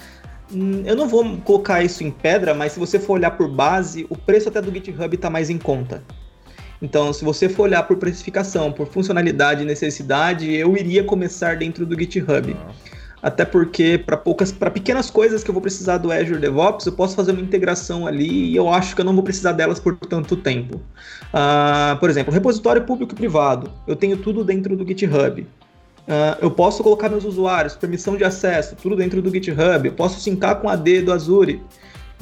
hum, 0.52 0.82
eu 0.84 0.94
não 0.94 1.08
vou 1.08 1.36
colocar 1.38 1.82
isso 1.82 2.04
em 2.04 2.10
pedra, 2.10 2.54
mas 2.54 2.72
se 2.72 2.78
você 2.78 2.98
for 2.98 3.14
olhar 3.14 3.30
por 3.32 3.48
base, 3.48 4.06
o 4.10 4.16
preço 4.16 4.48
até 4.48 4.60
do 4.60 4.72
GitHub 4.72 5.14
está 5.14 5.30
mais 5.30 5.50
em 5.50 5.58
conta. 5.58 6.02
Então, 6.82 7.12
se 7.12 7.24
você 7.24 7.48
for 7.48 7.62
olhar 7.62 7.82
por 7.84 7.96
precificação, 7.96 8.70
por 8.70 8.86
funcionalidade 8.86 9.62
e 9.62 9.64
necessidade, 9.64 10.52
eu 10.52 10.76
iria 10.76 11.02
começar 11.02 11.56
dentro 11.56 11.86
do 11.86 11.98
GitHub. 11.98 12.54
Até 13.22 13.42
porque 13.42 13.96
para 13.96 14.18
poucas, 14.18 14.52
para 14.52 14.70
pequenas 14.70 15.10
coisas 15.10 15.42
que 15.42 15.48
eu 15.48 15.54
vou 15.54 15.62
precisar 15.62 15.96
do 15.96 16.12
Azure 16.12 16.38
DevOps, 16.38 16.84
eu 16.84 16.92
posso 16.92 17.16
fazer 17.16 17.32
uma 17.32 17.40
integração 17.40 18.06
ali 18.06 18.50
e 18.50 18.56
eu 18.56 18.68
acho 18.68 18.94
que 18.94 19.00
eu 19.00 19.04
não 19.04 19.14
vou 19.14 19.22
precisar 19.22 19.52
delas 19.52 19.80
por 19.80 19.96
tanto 19.96 20.36
tempo. 20.36 20.76
Uh, 21.32 21.98
por 21.98 22.10
exemplo, 22.10 22.34
repositório 22.34 22.82
público 22.82 23.14
e 23.14 23.16
privado, 23.16 23.70
eu 23.86 23.96
tenho 23.96 24.18
tudo 24.18 24.44
dentro 24.44 24.76
do 24.76 24.86
GitHub. 24.86 25.46
Uh, 26.06 26.36
eu 26.42 26.50
posso 26.50 26.82
colocar 26.82 27.08
meus 27.08 27.24
usuários, 27.24 27.74
permissão 27.76 28.16
de 28.16 28.24
acesso, 28.24 28.76
tudo 28.76 28.94
dentro 28.94 29.22
do 29.22 29.30
GitHub. 29.30 29.88
Eu 29.88 29.94
posso 29.94 30.20
sincar 30.20 30.60
com 30.60 30.68
AD 30.68 31.02
do 31.02 31.12
Azure 31.12 31.62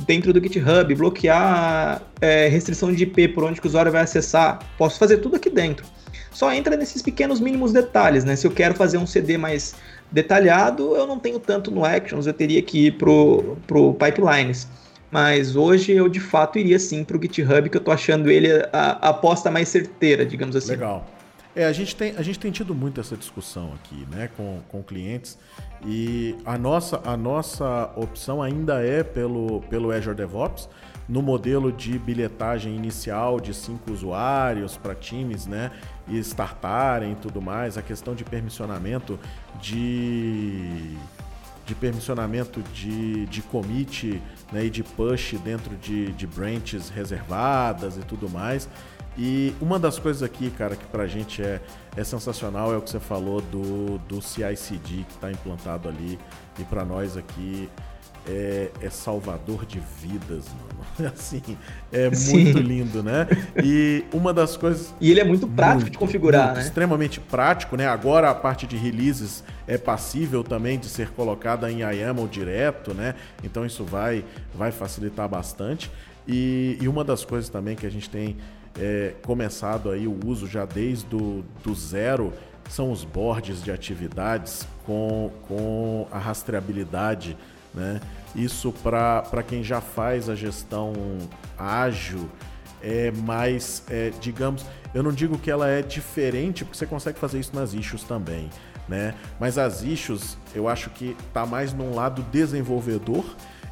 dentro 0.06 0.32
do 0.32 0.40
GitHub, 0.40 0.94
bloquear 0.94 2.02
é, 2.20 2.48
restrição 2.48 2.92
de 2.92 3.02
IP 3.02 3.28
por 3.28 3.44
onde 3.44 3.60
o 3.60 3.66
usuário 3.66 3.90
vai 3.90 4.02
acessar. 4.02 4.60
Posso 4.78 4.98
fazer 4.98 5.18
tudo 5.18 5.36
aqui 5.36 5.50
dentro. 5.50 5.84
Só 6.30 6.52
entra 6.52 6.76
nesses 6.76 7.02
pequenos 7.02 7.40
mínimos 7.40 7.72
detalhes, 7.72 8.24
né? 8.24 8.36
Se 8.36 8.46
eu 8.46 8.50
quero 8.50 8.74
fazer 8.74 8.98
um 8.98 9.06
CD 9.06 9.36
mais 9.36 9.74
detalhado, 10.10 10.96
eu 10.96 11.06
não 11.06 11.18
tenho 11.18 11.38
tanto 11.38 11.70
no 11.70 11.84
Actions, 11.84 12.26
eu 12.26 12.32
teria 12.32 12.62
que 12.62 12.86
ir 12.86 12.92
pro, 12.92 13.56
pro 13.66 13.94
Pipelines. 13.94 14.68
Mas 15.10 15.56
hoje 15.56 15.92
eu 15.92 16.08
de 16.08 16.20
fato 16.20 16.58
iria 16.58 16.78
sim 16.78 17.04
pro 17.04 17.20
GitHub, 17.20 17.68
que 17.68 17.76
eu 17.76 17.82
tô 17.82 17.90
achando 17.90 18.30
ele 18.30 18.48
a 18.72 19.10
aposta 19.10 19.50
mais 19.50 19.68
certeira, 19.68 20.24
digamos 20.24 20.56
assim. 20.56 20.70
Legal. 20.70 21.06
É, 21.54 21.66
a 21.66 21.72
gente 21.72 21.94
tem, 21.94 22.16
a 22.16 22.22
gente 22.22 22.38
tem 22.38 22.50
tido 22.50 22.74
muito 22.74 22.98
essa 22.98 23.14
discussão 23.14 23.74
aqui, 23.74 24.06
né, 24.10 24.30
com, 24.36 24.60
com 24.68 24.82
clientes 24.82 25.38
e 25.84 26.34
a 26.46 26.56
nossa, 26.56 27.02
a 27.04 27.14
nossa 27.14 27.92
opção 27.94 28.42
ainda 28.42 28.82
é 28.82 29.02
pelo, 29.02 29.60
pelo 29.68 29.90
Azure 29.92 30.16
DevOps, 30.16 30.66
no 31.06 31.20
modelo 31.20 31.70
de 31.70 31.98
bilhetagem 31.98 32.74
inicial 32.74 33.38
de 33.38 33.52
cinco 33.52 33.92
usuários 33.92 34.78
para 34.78 34.94
times, 34.94 35.46
né, 35.46 35.70
e 36.08 36.18
startarem 36.20 37.12
e 37.12 37.16
tudo 37.16 37.42
mais, 37.42 37.76
a 37.76 37.82
questão 37.82 38.14
de 38.14 38.24
permissionamento 38.24 39.18
de 39.60 40.96
de 41.64 41.76
permissionamento 41.76 42.60
de, 42.74 43.24
de 43.26 43.40
commit 43.40 44.20
né, 44.50 44.64
e 44.64 44.70
de 44.70 44.82
push 44.82 45.34
dentro 45.44 45.76
de, 45.76 46.12
de 46.12 46.26
branches 46.26 46.88
reservadas 46.88 47.96
e 47.96 48.00
tudo 48.00 48.28
mais. 48.28 48.68
E 49.16 49.54
uma 49.60 49.78
das 49.78 49.98
coisas 49.98 50.22
aqui, 50.22 50.50
cara, 50.50 50.74
que 50.74 50.84
pra 50.86 51.06
gente 51.06 51.42
é, 51.42 51.60
é 51.96 52.04
sensacional 52.04 52.72
é 52.72 52.76
o 52.76 52.80
que 52.82 52.90
você 52.90 53.00
falou 53.00 53.40
do, 53.40 53.98
do 54.08 54.22
CI/CD 54.22 55.04
que 55.04 55.14
está 55.14 55.30
implantado 55.30 55.88
ali. 55.88 56.18
E 56.58 56.64
para 56.64 56.84
nós 56.84 57.16
aqui 57.16 57.68
é, 58.26 58.70
é, 58.80 58.88
salvador 58.88 59.66
de 59.66 59.80
vidas, 60.00 60.46
mano. 60.98 61.12
Assim, 61.14 61.42
é 61.90 62.12
Sim. 62.14 62.44
muito 62.44 62.58
lindo, 62.58 63.02
né? 63.02 63.26
E 63.62 64.04
uma 64.12 64.32
das 64.32 64.56
coisas. 64.56 64.94
E 65.00 65.10
ele 65.10 65.20
é 65.20 65.24
muito 65.24 65.46
prático 65.46 65.80
muito, 65.82 65.92
de 65.92 65.98
configurar, 65.98 66.46
muito, 66.46 66.58
né? 66.58 66.62
Extremamente 66.62 67.20
prático, 67.20 67.76
né? 67.76 67.86
Agora 67.86 68.30
a 68.30 68.34
parte 68.34 68.66
de 68.66 68.76
releases 68.76 69.42
é 69.66 69.76
passível 69.76 70.44
também 70.44 70.78
de 70.78 70.86
ser 70.86 71.10
colocada 71.10 71.70
em 71.70 71.80
YAML 71.80 72.28
direto, 72.28 72.94
né? 72.94 73.14
Então 73.42 73.66
isso 73.66 73.84
vai, 73.84 74.24
vai 74.54 74.70
facilitar 74.70 75.28
bastante. 75.28 75.90
E, 76.26 76.78
e 76.80 76.88
uma 76.88 77.02
das 77.02 77.24
coisas 77.24 77.50
também 77.50 77.74
que 77.74 77.84
a 77.84 77.90
gente 77.90 78.08
tem 78.08 78.36
é, 78.78 79.14
começado 79.22 79.90
aí 79.90 80.06
o 80.06 80.18
uso 80.26 80.46
já 80.46 80.64
desde 80.64 81.06
do, 81.06 81.44
zero 81.74 82.32
são 82.68 82.90
os 82.90 83.04
boards 83.04 83.62
de 83.62 83.70
atividades 83.70 84.66
com, 84.86 85.30
com 85.46 86.06
a 86.10 86.18
rastreabilidade, 86.18 87.36
né? 87.74 88.00
Isso 88.34 88.72
para 88.72 89.42
quem 89.46 89.62
já 89.62 89.80
faz 89.80 90.28
a 90.28 90.34
gestão 90.34 90.92
ágil 91.58 92.28
é 92.82 93.10
mais, 93.10 93.84
é, 93.90 94.10
digamos, 94.20 94.64
eu 94.94 95.02
não 95.02 95.12
digo 95.12 95.38
que 95.38 95.50
ela 95.50 95.68
é 95.68 95.82
diferente, 95.82 96.64
porque 96.64 96.76
você 96.76 96.86
consegue 96.86 97.18
fazer 97.18 97.38
isso 97.38 97.54
nas 97.54 97.74
issues 97.74 98.02
também, 98.04 98.48
né? 98.88 99.14
Mas 99.38 99.58
as 99.58 99.82
issues, 99.82 100.36
eu 100.54 100.66
acho 100.66 100.90
que 100.90 101.16
tá 101.32 101.46
mais 101.46 101.72
num 101.72 101.94
lado 101.94 102.22
desenvolvedor 102.32 103.24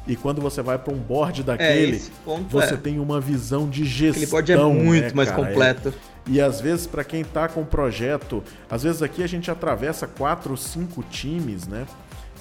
E 0.07 0.15
quando 0.15 0.41
você 0.41 0.61
vai 0.61 0.77
para 0.79 0.93
um 0.93 0.97
board 0.97 1.43
daquele, 1.43 1.97
é, 1.97 2.39
você 2.49 2.73
é. 2.73 2.77
tem 2.77 2.99
uma 2.99 3.21
visão 3.21 3.69
de 3.69 3.85
gestão. 3.85 4.23
Aquele 4.23 4.31
board 4.31 4.51
é 4.51 4.57
muito 4.83 5.03
né, 5.05 5.11
mais 5.13 5.29
cara? 5.29 5.45
completo. 5.45 5.89
É. 5.89 6.11
E 6.27 6.41
às 6.41 6.59
vezes, 6.59 6.87
para 6.87 7.03
quem 7.03 7.21
está 7.21 7.47
com 7.47 7.61
um 7.61 7.65
projeto, 7.65 8.43
às 8.69 8.83
vezes 8.83 9.01
aqui 9.01 9.23
a 9.23 9.27
gente 9.27 9.49
atravessa 9.49 10.07
quatro 10.07 10.51
ou 10.51 10.57
cinco 10.57 11.03
times, 11.03 11.67
né? 11.67 11.85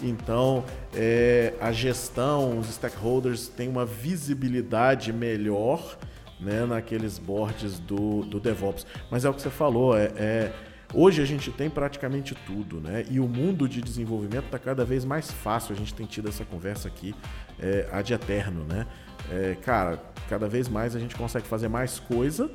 Então, 0.02 0.64
é, 0.94 1.52
a 1.60 1.72
gestão, 1.72 2.58
os 2.58 2.68
stakeholders 2.68 3.48
têm 3.48 3.68
uma 3.68 3.84
visibilidade 3.84 5.12
melhor 5.12 5.98
né, 6.40 6.64
naqueles 6.64 7.18
boards 7.18 7.78
do, 7.78 8.22
do 8.22 8.40
DevOps. 8.40 8.86
Mas 9.10 9.24
é 9.24 9.30
o 9.30 9.34
que 9.34 9.42
você 9.42 9.50
falou, 9.50 9.96
é, 9.96 10.10
é 10.16 10.52
Hoje 10.92 11.22
a 11.22 11.24
gente 11.24 11.52
tem 11.52 11.70
praticamente 11.70 12.34
tudo, 12.46 12.80
né? 12.80 13.04
E 13.08 13.20
o 13.20 13.28
mundo 13.28 13.68
de 13.68 13.80
desenvolvimento 13.80 14.46
está 14.46 14.58
cada 14.58 14.84
vez 14.84 15.04
mais 15.04 15.30
fácil. 15.30 15.72
A 15.72 15.78
gente 15.78 15.94
tem 15.94 16.04
tido 16.04 16.28
essa 16.28 16.44
conversa 16.44 16.88
aqui 16.88 17.14
é, 17.60 17.88
ad 17.92 18.12
eterno, 18.12 18.64
né? 18.64 18.86
É, 19.30 19.56
cara, 19.62 20.02
cada 20.28 20.48
vez 20.48 20.68
mais 20.68 20.96
a 20.96 20.98
gente 20.98 21.14
consegue 21.14 21.46
fazer 21.46 21.68
mais 21.68 22.00
coisa 22.00 22.50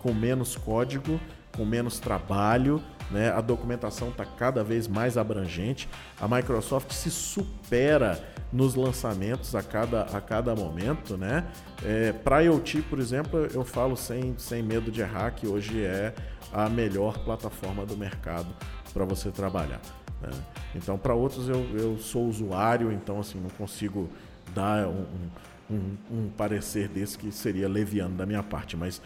com 0.00 0.12
menos 0.12 0.54
código, 0.54 1.18
com 1.56 1.64
menos 1.64 1.98
trabalho, 1.98 2.82
né? 3.10 3.30
A 3.30 3.40
documentação 3.40 4.10
está 4.10 4.24
cada 4.24 4.62
vez 4.62 4.86
mais 4.86 5.16
abrangente. 5.16 5.88
A 6.20 6.28
Microsoft 6.28 6.92
se 6.92 7.10
supera 7.10 8.22
nos 8.52 8.74
lançamentos 8.74 9.54
a 9.54 9.62
cada, 9.62 10.02
a 10.02 10.20
cada 10.20 10.54
momento, 10.54 11.16
né? 11.16 11.44
É, 11.82 12.12
Para 12.12 12.40
IoT, 12.40 12.82
por 12.82 12.98
exemplo, 12.98 13.48
eu 13.52 13.64
falo 13.64 13.96
sem, 13.96 14.34
sem 14.36 14.62
medo 14.62 14.90
de 14.90 15.00
errar 15.00 15.30
que 15.30 15.46
hoje 15.46 15.82
é 15.82 16.14
a 16.52 16.68
melhor 16.68 17.18
plataforma 17.18 17.84
do 17.84 17.96
mercado 17.96 18.48
para 18.92 19.04
você 19.04 19.30
trabalhar. 19.30 19.80
Né? 20.20 20.30
Então, 20.74 20.98
para 20.98 21.14
outros, 21.14 21.48
eu, 21.48 21.64
eu 21.78 21.98
sou 21.98 22.26
usuário, 22.26 22.92
então 22.92 23.20
assim 23.20 23.38
não 23.38 23.50
consigo 23.50 24.08
dar 24.54 24.88
um, 24.88 25.06
um, 25.70 25.96
um, 26.10 26.30
parecer 26.36 26.88
desse 26.88 27.18
que 27.18 27.30
seria 27.30 27.68
leviano 27.68 28.16
da 28.16 28.26
minha 28.26 28.42
parte, 28.42 28.76
mas 28.76 29.00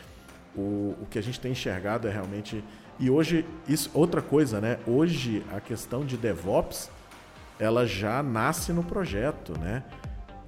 o, 0.54 0.94
o 1.00 1.06
que 1.10 1.18
a 1.18 1.22
gente 1.22 1.40
tem 1.40 1.52
enxergado 1.52 2.06
é 2.06 2.10
realmente 2.10 2.62
e 2.98 3.10
hoje 3.10 3.44
isso 3.66 3.90
outra 3.94 4.22
coisa, 4.22 4.60
né? 4.60 4.78
Hoje 4.86 5.42
a 5.52 5.60
questão 5.60 6.04
de 6.04 6.16
DevOps 6.16 6.90
ela 7.58 7.86
já 7.86 8.22
nasce 8.22 8.72
no 8.72 8.82
projeto, 8.82 9.58
né? 9.58 9.82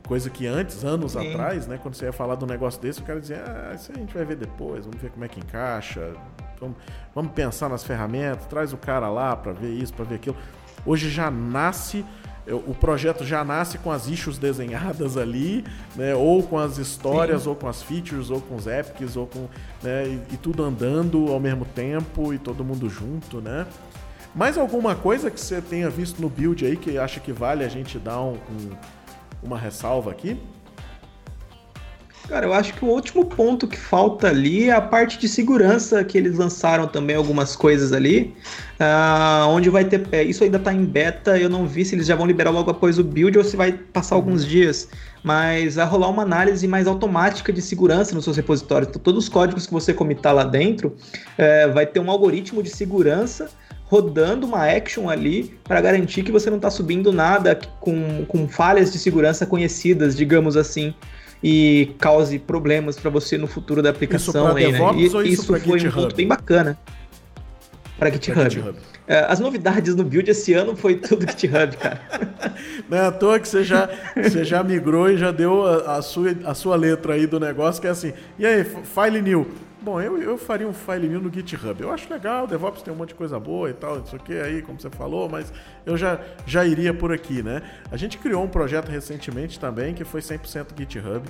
Coisa 0.07 0.29
que 0.29 0.47
antes, 0.47 0.85
anos 0.85 1.13
Sim. 1.13 1.31
atrás, 1.31 1.67
né, 1.67 1.79
quando 1.81 1.95
você 1.95 2.05
ia 2.05 2.13
falar 2.13 2.35
de 2.35 2.45
um 2.45 2.47
negócio 2.47 2.79
desse, 2.81 3.01
o 3.01 3.05
cara 3.05 3.21
dizia, 3.21 3.43
ah, 3.47 3.75
isso 3.75 3.91
a 3.91 3.95
gente 3.95 4.13
vai 4.13 4.23
ver 4.23 4.37
depois, 4.37 4.85
vamos 4.85 5.01
ver 5.01 5.11
como 5.11 5.25
é 5.25 5.29
que 5.29 5.41
encaixa, 5.41 6.13
vamos, 6.65 6.77
vamos 7.15 7.33
pensar 7.33 7.69
nas 7.69 7.85
ferramentas, 7.85 8.47
traz 8.47 8.73
o 8.73 8.77
cara 8.77 9.09
lá 9.09 9.37
para 9.37 9.53
ver 9.53 9.73
isso, 9.73 9.93
para 9.93 10.05
ver 10.05 10.17
aquilo. 10.17 10.37
Hoje 10.87 11.11
já 11.11 11.31
nasce, 11.31 12.05
o 12.47 12.75
projeto 12.75 13.25
já 13.25 13.43
nasce 13.45 13.79
com 13.79 13.91
as 13.91 14.07
issues 14.07 14.39
desenhadas 14.39 15.17
ali, 15.17 15.65
né, 15.97 16.15
ou 16.15 16.43
com 16.43 16.59
as 16.59 16.79
histórias, 16.79 17.43
Sim. 17.43 17.51
ou 17.51 17.57
com 17.57 17.69
as 17.69 17.83
features, 17.83 18.31
ou 18.31 18.41
com 18.41 18.57
os 18.57 18.67
epics, 18.67 19.17
ou 19.17 19.27
com, 19.27 19.49
né, 19.83 20.07
e, 20.07 20.35
e 20.35 20.37
tudo 20.37 20.63
andando 20.63 21.33
ao 21.33 21.41
mesmo 21.41 21.65
tempo 21.65 22.35
e 22.35 22.39
todo 22.39 22.65
mundo 22.65 22.89
junto, 22.89 23.41
né? 23.41 23.67
Mais 24.35 24.59
alguma 24.59 24.97
coisa 24.97 25.31
que 25.31 25.41
você 25.41 25.63
tenha 25.63 25.89
visto 25.89 26.21
no 26.21 26.29
build 26.29 26.67
aí 26.67 26.77
que 26.77 26.99
acha 26.99 27.21
que 27.21 27.33
vale 27.33 27.65
a 27.65 27.69
gente 27.69 28.01
dar 28.01 28.21
um, 28.21 28.33
um, 28.33 28.71
uma 29.43 29.57
ressalva 29.57 30.11
aqui? 30.11 30.37
Cara, 32.29 32.47
eu 32.47 32.55
acho 32.55 32.73
que 32.73 32.83
o 32.83 32.89
último 32.89 33.27
ponto 33.27 33.69
que 33.69 33.77
falta 33.77 34.29
ali 34.29 34.71
é 34.71 34.73
a 34.73 34.81
parte 34.81 35.19
de 35.19 35.29
segurança, 35.29 36.03
que 36.03 36.17
eles 36.17 36.39
lançaram 36.39 36.87
também 36.87 37.15
algumas 37.15 37.55
coisas 37.55 37.93
ali, 37.93 38.35
uh, 38.81 39.47
onde 39.49 39.69
vai 39.69 39.85
ter. 39.85 40.07
É, 40.11 40.23
isso 40.23 40.43
ainda 40.43 40.57
está 40.57 40.73
em 40.73 40.87
beta, 40.87 41.39
eu 41.39 41.51
não 41.51 41.67
vi 41.67 41.85
se 41.85 41.95
eles 41.95 42.07
já 42.07 42.17
vão 42.17 42.27
liberar 42.27 42.51
logo 42.51 42.71
após 42.71 42.99
o 42.99 43.05
build 43.05 43.37
ou 43.37 43.45
se 43.45 43.57
vai 43.57 43.73
passar 43.73 44.15
alguns 44.15 44.43
uhum. 44.43 44.49
dias. 44.49 44.89
Mas 45.23 45.75
vai 45.75 45.85
rolar 45.87 46.09
uma 46.09 46.23
análise 46.23 46.67
mais 46.67 46.87
automática 46.87 47.53
de 47.53 47.61
segurança 47.61 48.15
nos 48.15 48.25
seus 48.25 48.37
repositórios. 48.37 48.89
Então, 48.89 49.03
todos 49.03 49.25
os 49.25 49.29
códigos 49.29 49.67
que 49.67 49.73
você 49.73 49.93
comitar 49.93 50.35
lá 50.35 50.45
dentro 50.45 50.97
é, 51.37 51.69
vai 51.69 51.87
ter 51.87 52.01
um 52.01 52.11
algoritmo 52.11 52.63
de 52.63 52.71
segurança 52.71 53.51
rodando 53.85 54.47
uma 54.47 54.67
action 54.67 55.11
ali 55.11 55.55
para 55.63 55.81
garantir 55.81 56.23
que 56.23 56.33
você 56.33 56.49
não 56.49 56.57
está 56.57 56.71
subindo 56.71 57.13
nada 57.13 57.59
com, 57.81 58.25
com 58.27 58.49
falhas 58.49 58.91
de 58.91 58.99
segurança 58.99 59.45
conhecidas, 59.45 60.17
digamos 60.17 60.57
assim, 60.57 60.95
e 61.47 61.95
cause 61.99 62.39
problemas 62.39 62.99
para 62.99 63.11
você 63.11 63.37
no 63.37 63.47
futuro 63.47 63.83
da 63.83 63.91
aplicação. 63.91 64.57
Isso, 64.57 64.67
aí, 64.67 64.73
né? 64.73 64.79
e, 64.95 65.05
isso, 65.05 65.23
isso 65.23 65.47
foi 65.47 65.61
GitHub? 65.61 65.89
um 65.89 65.93
ponto 65.93 66.17
bem 66.17 66.27
bacana 66.27 66.79
para 67.99 68.11
GitHub. 68.11 68.51
GitHub. 68.51 68.79
É, 69.07 69.27
as 69.29 69.41
novidades 69.41 69.95
no 69.95 70.03
build 70.03 70.31
esse 70.31 70.55
ano 70.55 70.75
foi 70.75 70.95
tudo 70.95 71.27
GitHub, 71.31 71.77
cara. 71.77 72.01
Não 72.89 72.97
é 72.97 73.07
à 73.07 73.13
toa 73.13 73.39
que 73.39 73.47
você 73.47 73.63
já, 73.63 73.91
você 74.17 74.43
já 74.43 74.63
migrou 74.65 75.11
e 75.11 75.19
já 75.19 75.31
deu 75.31 75.67
a, 75.67 75.99
a, 75.99 76.03
sua, 76.03 76.35
a 76.47 76.55
sua 76.55 76.77
letra 76.77 77.13
aí 77.13 77.27
do 77.27 77.39
negócio, 77.39 77.79
que 77.79 77.87
é 77.87 77.91
assim, 77.91 78.15
e 78.39 78.47
aí, 78.47 78.65
file 78.65 79.21
new. 79.21 79.47
Bom, 79.85 80.01
eu, 80.01 80.17
eu 80.23 80.39
faria 80.39 80.67
um 80.67 80.73
file 80.73 81.07
new 81.07 81.21
no 81.21 81.31
GitHub. 81.31 81.79
Eu 81.79 81.93
acho 81.93 82.11
legal, 82.11 82.45
o 82.45 82.47
DevOps 82.47 82.81
tem 82.81 82.93
um 82.93 82.97
monte 82.97 83.11
de 83.11 83.17
coisa 83.17 83.39
boa 83.39 83.69
e 83.69 83.75
tal, 83.75 84.01
isso 84.01 84.17
aqui 84.17 84.33
aí, 84.33 84.63
como 84.63 84.81
você 84.81 84.89
falou, 84.89 85.29
mas 85.29 85.53
eu 85.85 85.95
já, 85.95 86.19
já 86.47 86.65
iria 86.65 86.95
por 86.95 87.13
aqui, 87.13 87.43
né? 87.43 87.61
A 87.93 87.97
gente 87.99 88.17
criou 88.17 88.43
um 88.43 88.49
projeto 88.49 88.89
recentemente 88.89 89.61
também 89.61 89.93
que 89.93 90.03
foi 90.03 90.23
100% 90.23 90.69
GitHub. 90.75 91.29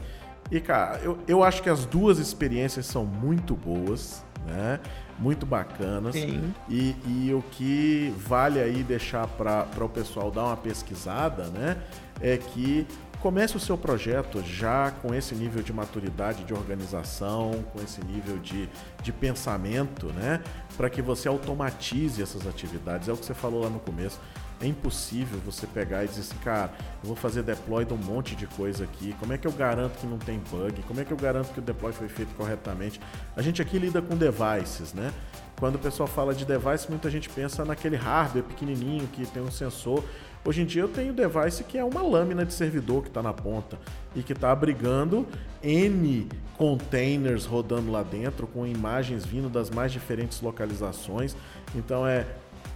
E, 0.52 0.60
cara, 0.60 1.00
eu, 1.02 1.18
eu 1.26 1.42
acho 1.42 1.64
que 1.64 1.68
as 1.68 1.84
duas 1.84 2.20
experiências 2.20 2.86
são 2.86 3.04
muito 3.04 3.56
boas, 3.56 4.24
né? 4.46 4.78
Muito 5.18 5.44
bacanas. 5.44 6.14
Sim. 6.14 6.54
E, 6.68 6.94
e 7.08 7.34
o 7.34 7.42
que 7.50 8.14
vale 8.18 8.60
aí 8.60 8.84
deixar 8.84 9.26
para 9.26 9.66
o 9.80 9.88
pessoal 9.88 10.30
dar 10.30 10.44
uma 10.44 10.56
pesquisada, 10.56 11.46
né? 11.48 11.76
É 12.20 12.36
que 12.36 12.86
comece 13.24 13.56
o 13.56 13.60
seu 13.60 13.78
projeto 13.78 14.42
já 14.42 14.90
com 14.90 15.14
esse 15.14 15.34
nível 15.34 15.62
de 15.62 15.72
maturidade 15.72 16.44
de 16.44 16.52
organização, 16.52 17.64
com 17.72 17.80
esse 17.80 18.04
nível 18.04 18.36
de, 18.36 18.68
de 19.02 19.12
pensamento, 19.12 20.08
né? 20.08 20.42
Para 20.76 20.90
que 20.90 21.00
você 21.00 21.26
automatize 21.26 22.22
essas 22.22 22.46
atividades. 22.46 23.08
É 23.08 23.14
o 23.14 23.16
que 23.16 23.24
você 23.24 23.32
falou 23.32 23.62
lá 23.62 23.70
no 23.70 23.80
começo. 23.80 24.20
É 24.60 24.66
impossível 24.66 25.40
você 25.42 25.66
pegar 25.66 26.04
e 26.04 26.08
dizer 26.08 26.20
assim, 26.20 26.36
cara, 26.44 26.70
eu 27.02 27.06
vou 27.06 27.16
fazer 27.16 27.42
deploy 27.42 27.86
de 27.86 27.94
um 27.94 27.96
monte 27.96 28.36
de 28.36 28.46
coisa 28.46 28.84
aqui. 28.84 29.16
Como 29.18 29.32
é 29.32 29.38
que 29.38 29.46
eu 29.46 29.52
garanto 29.52 29.98
que 29.98 30.06
não 30.06 30.18
tem 30.18 30.38
bug? 30.50 30.82
Como 30.82 31.00
é 31.00 31.04
que 31.06 31.10
eu 31.10 31.16
garanto 31.16 31.50
que 31.50 31.60
o 31.60 31.62
deploy 31.62 31.94
foi 31.94 32.10
feito 32.10 32.34
corretamente? 32.34 33.00
A 33.34 33.40
gente 33.40 33.62
aqui 33.62 33.78
lida 33.78 34.02
com 34.02 34.14
devices, 34.14 34.92
né? 34.92 35.10
Quando 35.58 35.76
o 35.76 35.78
pessoal 35.78 36.06
fala 36.06 36.34
de 36.34 36.44
device, 36.44 36.90
muita 36.90 37.08
gente 37.08 37.30
pensa 37.30 37.64
naquele 37.64 37.96
hardware 37.96 38.44
pequenininho 38.44 39.06
que 39.06 39.24
tem 39.24 39.42
um 39.42 39.50
sensor. 39.50 40.04
Hoje 40.46 40.60
em 40.60 40.66
dia 40.66 40.82
eu 40.82 40.88
tenho 40.88 41.12
device 41.12 41.64
que 41.64 41.78
é 41.78 41.84
uma 41.84 42.02
lâmina 42.02 42.44
de 42.44 42.52
servidor 42.52 43.02
que 43.02 43.08
está 43.08 43.22
na 43.22 43.32
ponta 43.32 43.78
e 44.14 44.22
que 44.22 44.34
está 44.34 44.52
abrigando 44.52 45.26
N 45.62 46.28
containers 46.58 47.46
rodando 47.46 47.90
lá 47.90 48.02
dentro, 48.02 48.46
com 48.46 48.66
imagens 48.66 49.24
vindo 49.24 49.48
das 49.48 49.70
mais 49.70 49.90
diferentes 49.90 50.42
localizações. 50.42 51.34
Então 51.74 52.06
é 52.06 52.26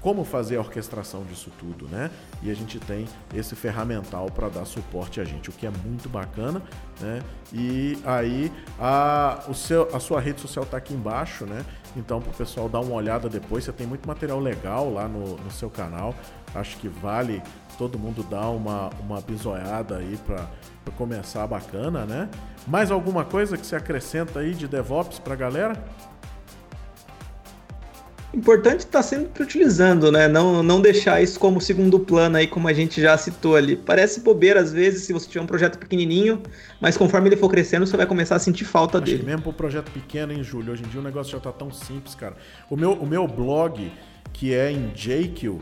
como 0.01 0.25
fazer 0.25 0.57
a 0.57 0.61
orquestração 0.61 1.25
disso 1.25 1.51
tudo, 1.59 1.87
né? 1.89 2.11
E 2.43 2.51
a 2.51 2.55
gente 2.55 2.79
tem 2.79 3.07
esse 3.35 3.55
ferramental 3.57 4.31
para 4.31 4.49
dar 4.49 4.65
suporte 4.65 5.21
a 5.21 5.25
gente, 5.25 5.51
o 5.51 5.53
que 5.53 5.67
é 5.67 5.71
muito 5.71 6.09
bacana, 6.09 6.63
né? 7.01 7.21
E 7.53 7.99
aí 8.05 8.53
a, 8.79 9.43
o 9.49 9.55
seu, 9.55 9.95
a 9.95 9.99
sua 9.99 10.21
rede 10.21 10.41
social 10.41 10.65
está 10.65 10.77
aqui 10.77 10.95
embaixo, 10.95 11.45
né? 11.45 11.65
Então, 11.97 12.21
para 12.21 12.31
o 12.31 12.35
pessoal 12.35 12.69
dar 12.69 12.81
uma 12.81 12.95
olhada 12.95 13.29
depois, 13.29 13.65
você 13.65 13.73
tem 13.73 13.87
muito 13.87 14.07
material 14.07 14.39
legal 14.39 14.93
lá 14.93 15.09
no, 15.09 15.37
no 15.37 15.51
seu 15.51 15.69
canal. 15.69 16.15
Acho 16.55 16.77
que 16.79 16.89
vale 16.89 17.43
todo 17.77 17.99
mundo 17.99 18.23
dar 18.23 18.49
uma, 18.51 18.91
uma 19.01 19.21
bisoiada 19.21 19.99
aí 19.99 20.19
para 20.27 20.49
começar 20.97 21.47
bacana, 21.47 22.05
né? 22.05 22.29
Mais 22.67 22.91
alguma 22.91 23.25
coisa 23.25 23.57
que 23.57 23.67
você 23.67 23.77
acrescenta 23.77 24.41
aí 24.41 24.55
de 24.55 24.67
DevOps 24.67 25.19
para 25.19 25.35
a 25.35 25.37
galera? 25.37 25.85
Importante 28.35 28.81
estar 28.81 28.99
tá 28.99 29.03
sempre 29.03 29.43
utilizando, 29.43 30.13
né? 30.13 30.29
Não, 30.29 30.63
não 30.63 30.83
deixar 30.83 31.23
isso 31.23 31.41
como 31.41 31.61
segundo 31.61 31.99
plano 31.99 32.37
aí, 32.37 32.47
como 32.47 32.69
a 32.69 32.73
gente 32.75 33.01
já 33.01 33.17
citou 33.17 33.57
ali. 33.57 33.75
Parece 33.75 34.21
bobeira 34.21 34.61
às 34.61 34.71
vezes 34.71 35.05
se 35.05 35.15
você 35.15 35.27
tiver 35.27 35.41
um 35.41 35.47
projeto 35.47 35.79
pequenininho, 35.79 36.43
mas 36.79 36.97
conforme 36.97 37.29
ele 37.29 37.37
for 37.37 37.49
crescendo, 37.49 37.87
você 37.87 37.97
vai 37.97 38.07
começar 38.07 38.37
a 38.37 38.39
sentir 38.39 38.65
falta 38.65 38.99
Acho 38.99 39.07
dele. 39.07 39.23
mesmo 39.23 39.43
pro 39.43 39.53
projeto 39.53 39.91
pequeno, 39.91 40.33
hein, 40.33 40.43
Júlio? 40.43 40.75
Hoje 40.75 40.85
em 40.85 40.89
dia 40.89 41.01
o 41.01 41.03
negócio 41.03 41.33
já 41.33 41.41
tá 41.41 41.51
tão 41.51 41.73
simples, 41.73 42.15
cara. 42.15 42.37
O 42.69 42.77
meu, 42.77 42.93
o 42.93 43.07
meu 43.07 43.27
blog, 43.27 43.91
que 44.35 44.53
é 44.53 44.71
em 44.71 44.89
JQ, 44.89 45.61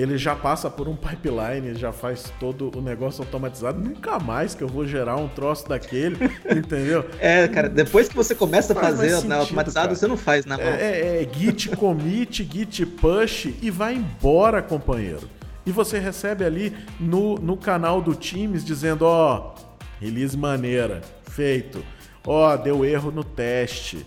ele 0.00 0.16
já 0.16 0.36
passa 0.36 0.70
por 0.70 0.88
um 0.88 0.94
pipeline, 0.94 1.74
já 1.74 1.92
faz 1.92 2.32
todo 2.38 2.70
o 2.76 2.80
negócio 2.80 3.22
automatizado. 3.22 3.80
Nunca 3.80 4.18
mais 4.20 4.54
que 4.54 4.62
eu 4.62 4.68
vou 4.68 4.86
gerar 4.86 5.16
um 5.16 5.26
troço 5.26 5.68
daquele, 5.68 6.16
entendeu? 6.54 7.04
É, 7.18 7.48
cara, 7.48 7.68
depois 7.68 8.08
que 8.08 8.14
você 8.14 8.34
começa 8.34 8.72
a 8.72 8.76
fazer 8.76 9.10
sentido, 9.10 9.32
automatizado, 9.32 9.88
cara. 9.88 9.96
você 9.96 10.06
não 10.06 10.16
faz 10.16 10.46
na 10.46 10.56
mão. 10.56 10.66
É, 10.66 10.90
é, 10.90 11.22
é 11.22 11.28
git 11.32 11.70
commit, 11.70 12.48
git 12.50 12.86
push 12.86 13.46
e 13.60 13.70
vai 13.70 13.94
embora, 13.94 14.62
companheiro. 14.62 15.28
E 15.66 15.72
você 15.72 15.98
recebe 15.98 16.44
ali 16.44 16.72
no, 17.00 17.34
no 17.34 17.56
canal 17.56 18.00
do 18.00 18.14
Teams 18.14 18.64
dizendo, 18.64 19.02
ó, 19.02 19.54
oh, 19.56 19.60
release 20.00 20.36
maneira, 20.36 21.02
feito. 21.24 21.84
Ó, 22.24 22.54
oh, 22.54 22.56
deu 22.56 22.84
erro 22.84 23.10
no 23.10 23.24
teste 23.24 24.06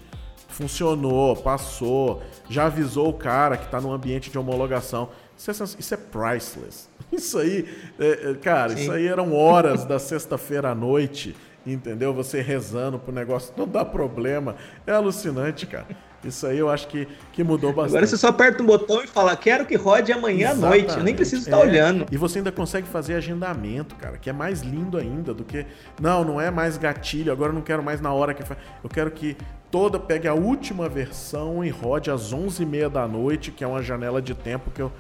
funcionou, 0.52 1.36
passou, 1.36 2.22
já 2.50 2.66
avisou 2.66 3.10
o 3.10 3.14
cara 3.14 3.58
que 3.58 3.66
está 3.66 3.82
no 3.82 3.92
ambiente 3.92 4.30
de 4.30 4.38
homologação. 4.38 5.10
Isso 5.50 5.64
é, 5.64 5.66
isso 5.80 5.94
é 5.94 5.98
priceless. 5.98 6.90
Isso 7.12 7.38
aí, 7.38 7.68
é, 8.00 8.32
é, 8.32 8.34
cara, 8.36 8.70
Sim. 8.70 8.84
isso 8.84 8.92
aí 8.94 9.06
eram 9.06 9.34
horas 9.36 9.84
da 9.84 10.00
sexta-feira 10.00 10.70
à 10.70 10.76
noite, 10.76 11.36
entendeu? 11.68 12.14
Você 12.14 12.40
rezando 12.40 12.98
pro 12.98 13.12
negócio 13.12 13.54
não 13.58 13.68
dar 13.68 13.84
problema. 13.84 14.56
É 14.88 14.94
alucinante, 14.94 15.66
cara. 15.66 15.88
Isso 16.24 16.46
aí 16.46 16.58
eu 16.58 16.70
acho 16.70 16.88
que, 16.88 17.08
que 17.34 17.44
mudou 17.44 17.74
bastante. 17.74 17.98
Agora 17.98 18.08
você 18.08 18.18
só 18.18 18.28
aperta 18.28 18.62
um 18.62 18.66
botão 18.66 19.04
e 19.04 19.08
fala, 19.08 19.36
quero 19.36 19.66
que 19.66 19.76
rode 19.76 20.12
amanhã 20.14 20.52
Exatamente. 20.52 20.66
à 20.66 20.70
noite. 20.70 20.98
Eu 20.98 21.04
nem 21.04 21.16
preciso 21.16 21.42
estar 21.42 21.58
é. 21.58 21.62
olhando. 21.62 22.06
E 22.12 22.18
você 22.18 22.38
ainda 22.38 22.52
consegue 22.52 22.88
fazer 22.88 23.16
agendamento, 23.16 23.96
cara, 23.96 24.18
que 24.18 24.30
é 24.30 24.34
mais 24.34 24.62
lindo 24.62 24.98
ainda 24.98 25.34
do 25.34 25.44
que. 25.44 25.66
Não, 26.00 26.24
não 26.24 26.40
é 26.40 26.52
mais 26.52 26.78
gatilho, 26.78 27.32
agora 27.32 27.50
eu 27.50 27.56
não 27.56 27.62
quero 27.62 27.82
mais 27.82 28.00
na 28.00 28.14
hora 28.14 28.34
que. 28.34 28.44
Eu 28.84 28.90
quero 28.90 29.10
que 29.12 29.36
toda 29.72 30.00
pegue 30.00 30.28
a 30.28 30.34
última 30.34 30.88
versão 30.88 31.66
e 31.66 31.70
rode 31.70 32.12
às 32.12 32.34
11h30 32.34 32.90
da 32.90 33.08
noite, 33.08 33.52
que 33.52 33.64
é 33.64 33.68
uma 33.68 33.82
janela 33.82 34.22
de 34.22 34.36
tempo 34.36 34.70
que 34.70 34.82
eu. 34.82 34.92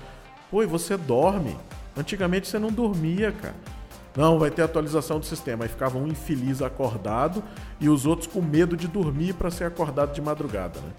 Pô, 0.51 0.61
e 0.61 0.65
você 0.65 0.97
dorme. 0.97 1.57
Antigamente 1.97 2.47
você 2.47 2.59
não 2.59 2.69
dormia, 2.69 3.31
cara. 3.31 3.55
Não, 4.15 4.37
vai 4.37 4.51
ter 4.51 4.61
atualização 4.61 5.19
do 5.19 5.25
sistema. 5.25 5.63
Aí 5.63 5.69
ficava 5.69 5.97
um 5.97 6.05
infeliz 6.05 6.61
acordado 6.61 7.41
e 7.79 7.87
os 7.87 8.05
outros 8.05 8.27
com 8.27 8.41
medo 8.41 8.75
de 8.75 8.87
dormir 8.87 9.33
para 9.33 9.49
ser 9.49 9.63
acordado 9.63 10.13
de 10.13 10.21
madrugada, 10.21 10.79
né? 10.79 10.91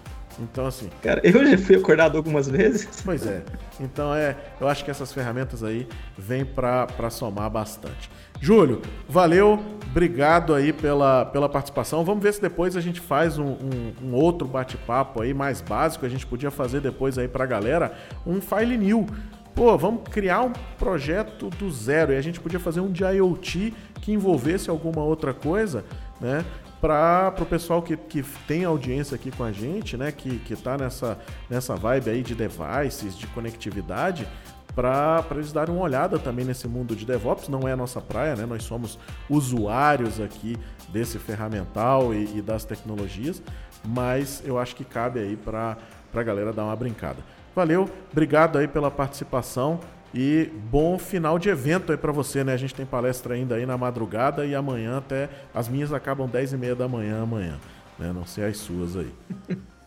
Então, 0.42 0.64
assim. 0.64 0.88
Cara, 1.02 1.20
eu 1.22 1.44
já 1.44 1.58
fui 1.58 1.76
acordado 1.76 2.16
algumas 2.16 2.48
vezes. 2.48 2.88
Pois 3.04 3.26
é. 3.26 3.42
Então, 3.78 4.14
é, 4.14 4.34
eu 4.58 4.68
acho 4.68 4.82
que 4.82 4.90
essas 4.90 5.12
ferramentas 5.12 5.62
aí 5.62 5.86
vêm 6.16 6.46
para 6.46 7.10
somar 7.10 7.50
bastante. 7.50 8.10
Júlio, 8.40 8.80
valeu, 9.08 9.60
obrigado 9.90 10.54
aí 10.54 10.72
pela, 10.72 11.26
pela 11.26 11.48
participação. 11.48 12.04
Vamos 12.04 12.22
ver 12.22 12.32
se 12.32 12.40
depois 12.40 12.76
a 12.76 12.80
gente 12.80 13.00
faz 13.00 13.38
um, 13.38 13.44
um, 13.44 13.92
um 14.02 14.14
outro 14.14 14.48
bate-papo 14.48 15.22
aí 15.22 15.34
mais 15.34 15.60
básico. 15.60 16.06
A 16.06 16.08
gente 16.08 16.26
podia 16.26 16.50
fazer 16.50 16.80
depois 16.80 17.18
aí 17.18 17.28
para 17.28 17.44
a 17.44 17.46
galera 17.46 17.92
um 18.26 18.40
File 18.40 18.78
New 18.78 19.06
pô, 19.54 19.76
vamos 19.76 20.02
criar 20.10 20.42
um 20.42 20.52
projeto 20.78 21.50
do 21.50 21.70
zero 21.70 22.12
e 22.12 22.16
a 22.16 22.20
gente 22.22 22.40
podia 22.40 22.58
fazer 22.58 22.80
um 22.80 22.90
de 22.90 23.04
IoT 23.04 23.74
que 24.00 24.12
envolvesse 24.12 24.70
alguma 24.70 25.02
outra 25.02 25.34
coisa, 25.34 25.84
né? 26.20 26.44
Para 26.80 27.34
o 27.38 27.44
pessoal 27.44 27.82
que, 27.82 27.94
que 27.94 28.22
tem 28.46 28.64
audiência 28.64 29.14
aqui 29.14 29.30
com 29.30 29.44
a 29.44 29.52
gente, 29.52 29.98
né? 29.98 30.10
Que, 30.10 30.38
que 30.38 30.56
tá 30.56 30.78
nessa, 30.78 31.18
nessa 31.48 31.76
vibe 31.76 32.08
aí 32.08 32.22
de 32.22 32.34
devices, 32.34 33.18
de 33.18 33.26
conectividade, 33.26 34.26
para 34.74 35.24
eles 35.32 35.52
darem 35.52 35.74
uma 35.74 35.84
olhada 35.84 36.18
também 36.18 36.44
nesse 36.44 36.68
mundo 36.68 36.94
de 36.94 37.04
DevOps. 37.04 37.48
Não 37.48 37.66
é 37.66 37.72
a 37.72 37.76
nossa 37.76 38.00
praia, 38.00 38.36
né? 38.36 38.46
Nós 38.46 38.62
somos 38.62 38.98
usuários 39.28 40.20
aqui 40.20 40.56
desse 40.88 41.18
ferramental 41.18 42.14
e, 42.14 42.38
e 42.38 42.42
das 42.42 42.64
tecnologias, 42.64 43.42
mas 43.84 44.42
eu 44.44 44.58
acho 44.58 44.74
que 44.76 44.84
cabe 44.84 45.20
aí 45.20 45.36
para 45.36 45.76
a 46.14 46.22
galera 46.22 46.52
dar 46.52 46.64
uma 46.64 46.76
brincada. 46.76 47.18
Valeu, 47.54 47.88
obrigado 48.12 48.58
aí 48.58 48.68
pela 48.68 48.90
participação 48.90 49.80
e 50.14 50.50
bom 50.70 50.98
final 50.98 51.38
de 51.38 51.48
evento 51.48 51.92
aí 51.92 51.98
para 51.98 52.12
você, 52.12 52.42
né? 52.42 52.52
A 52.52 52.56
gente 52.56 52.74
tem 52.74 52.86
palestra 52.86 53.34
ainda 53.34 53.54
aí 53.56 53.66
na 53.66 53.76
madrugada 53.76 54.44
e 54.44 54.54
amanhã 54.54 54.98
até 54.98 55.28
as 55.54 55.68
minhas 55.68 55.92
acabam 55.92 56.28
10 56.28 56.52
e 56.52 56.56
meia 56.56 56.74
da 56.74 56.88
manhã 56.88 57.22
amanhã, 57.22 57.58
né? 57.98 58.12
Não 58.12 58.24
sei 58.24 58.44
as 58.44 58.58
suas 58.58 58.96
aí. 58.96 59.12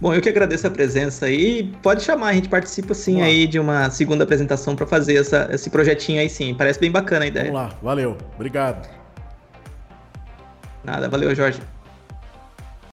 Bom, 0.00 0.14
eu 0.14 0.20
que 0.20 0.28
agradeço 0.28 0.66
a 0.66 0.70
presença 0.70 1.26
aí. 1.26 1.72
Pode 1.82 2.02
chamar, 2.02 2.28
a 2.28 2.32
gente 2.32 2.48
participa 2.48 2.94
sim 2.94 3.20
aí 3.20 3.46
de 3.46 3.58
uma 3.58 3.90
segunda 3.90 4.22
apresentação 4.22 4.76
para 4.76 4.86
fazer 4.86 5.16
essa, 5.16 5.48
esse 5.52 5.68
projetinho 5.70 6.20
aí 6.20 6.30
sim. 6.30 6.54
Parece 6.54 6.78
bem 6.78 6.90
bacana 6.90 7.24
a 7.24 7.28
ideia. 7.28 7.50
Vamos 7.50 7.60
lá, 7.60 7.76
valeu, 7.82 8.16
obrigado. 8.36 8.88
Nada, 10.84 11.08
valeu, 11.08 11.34
Jorge. 11.34 11.60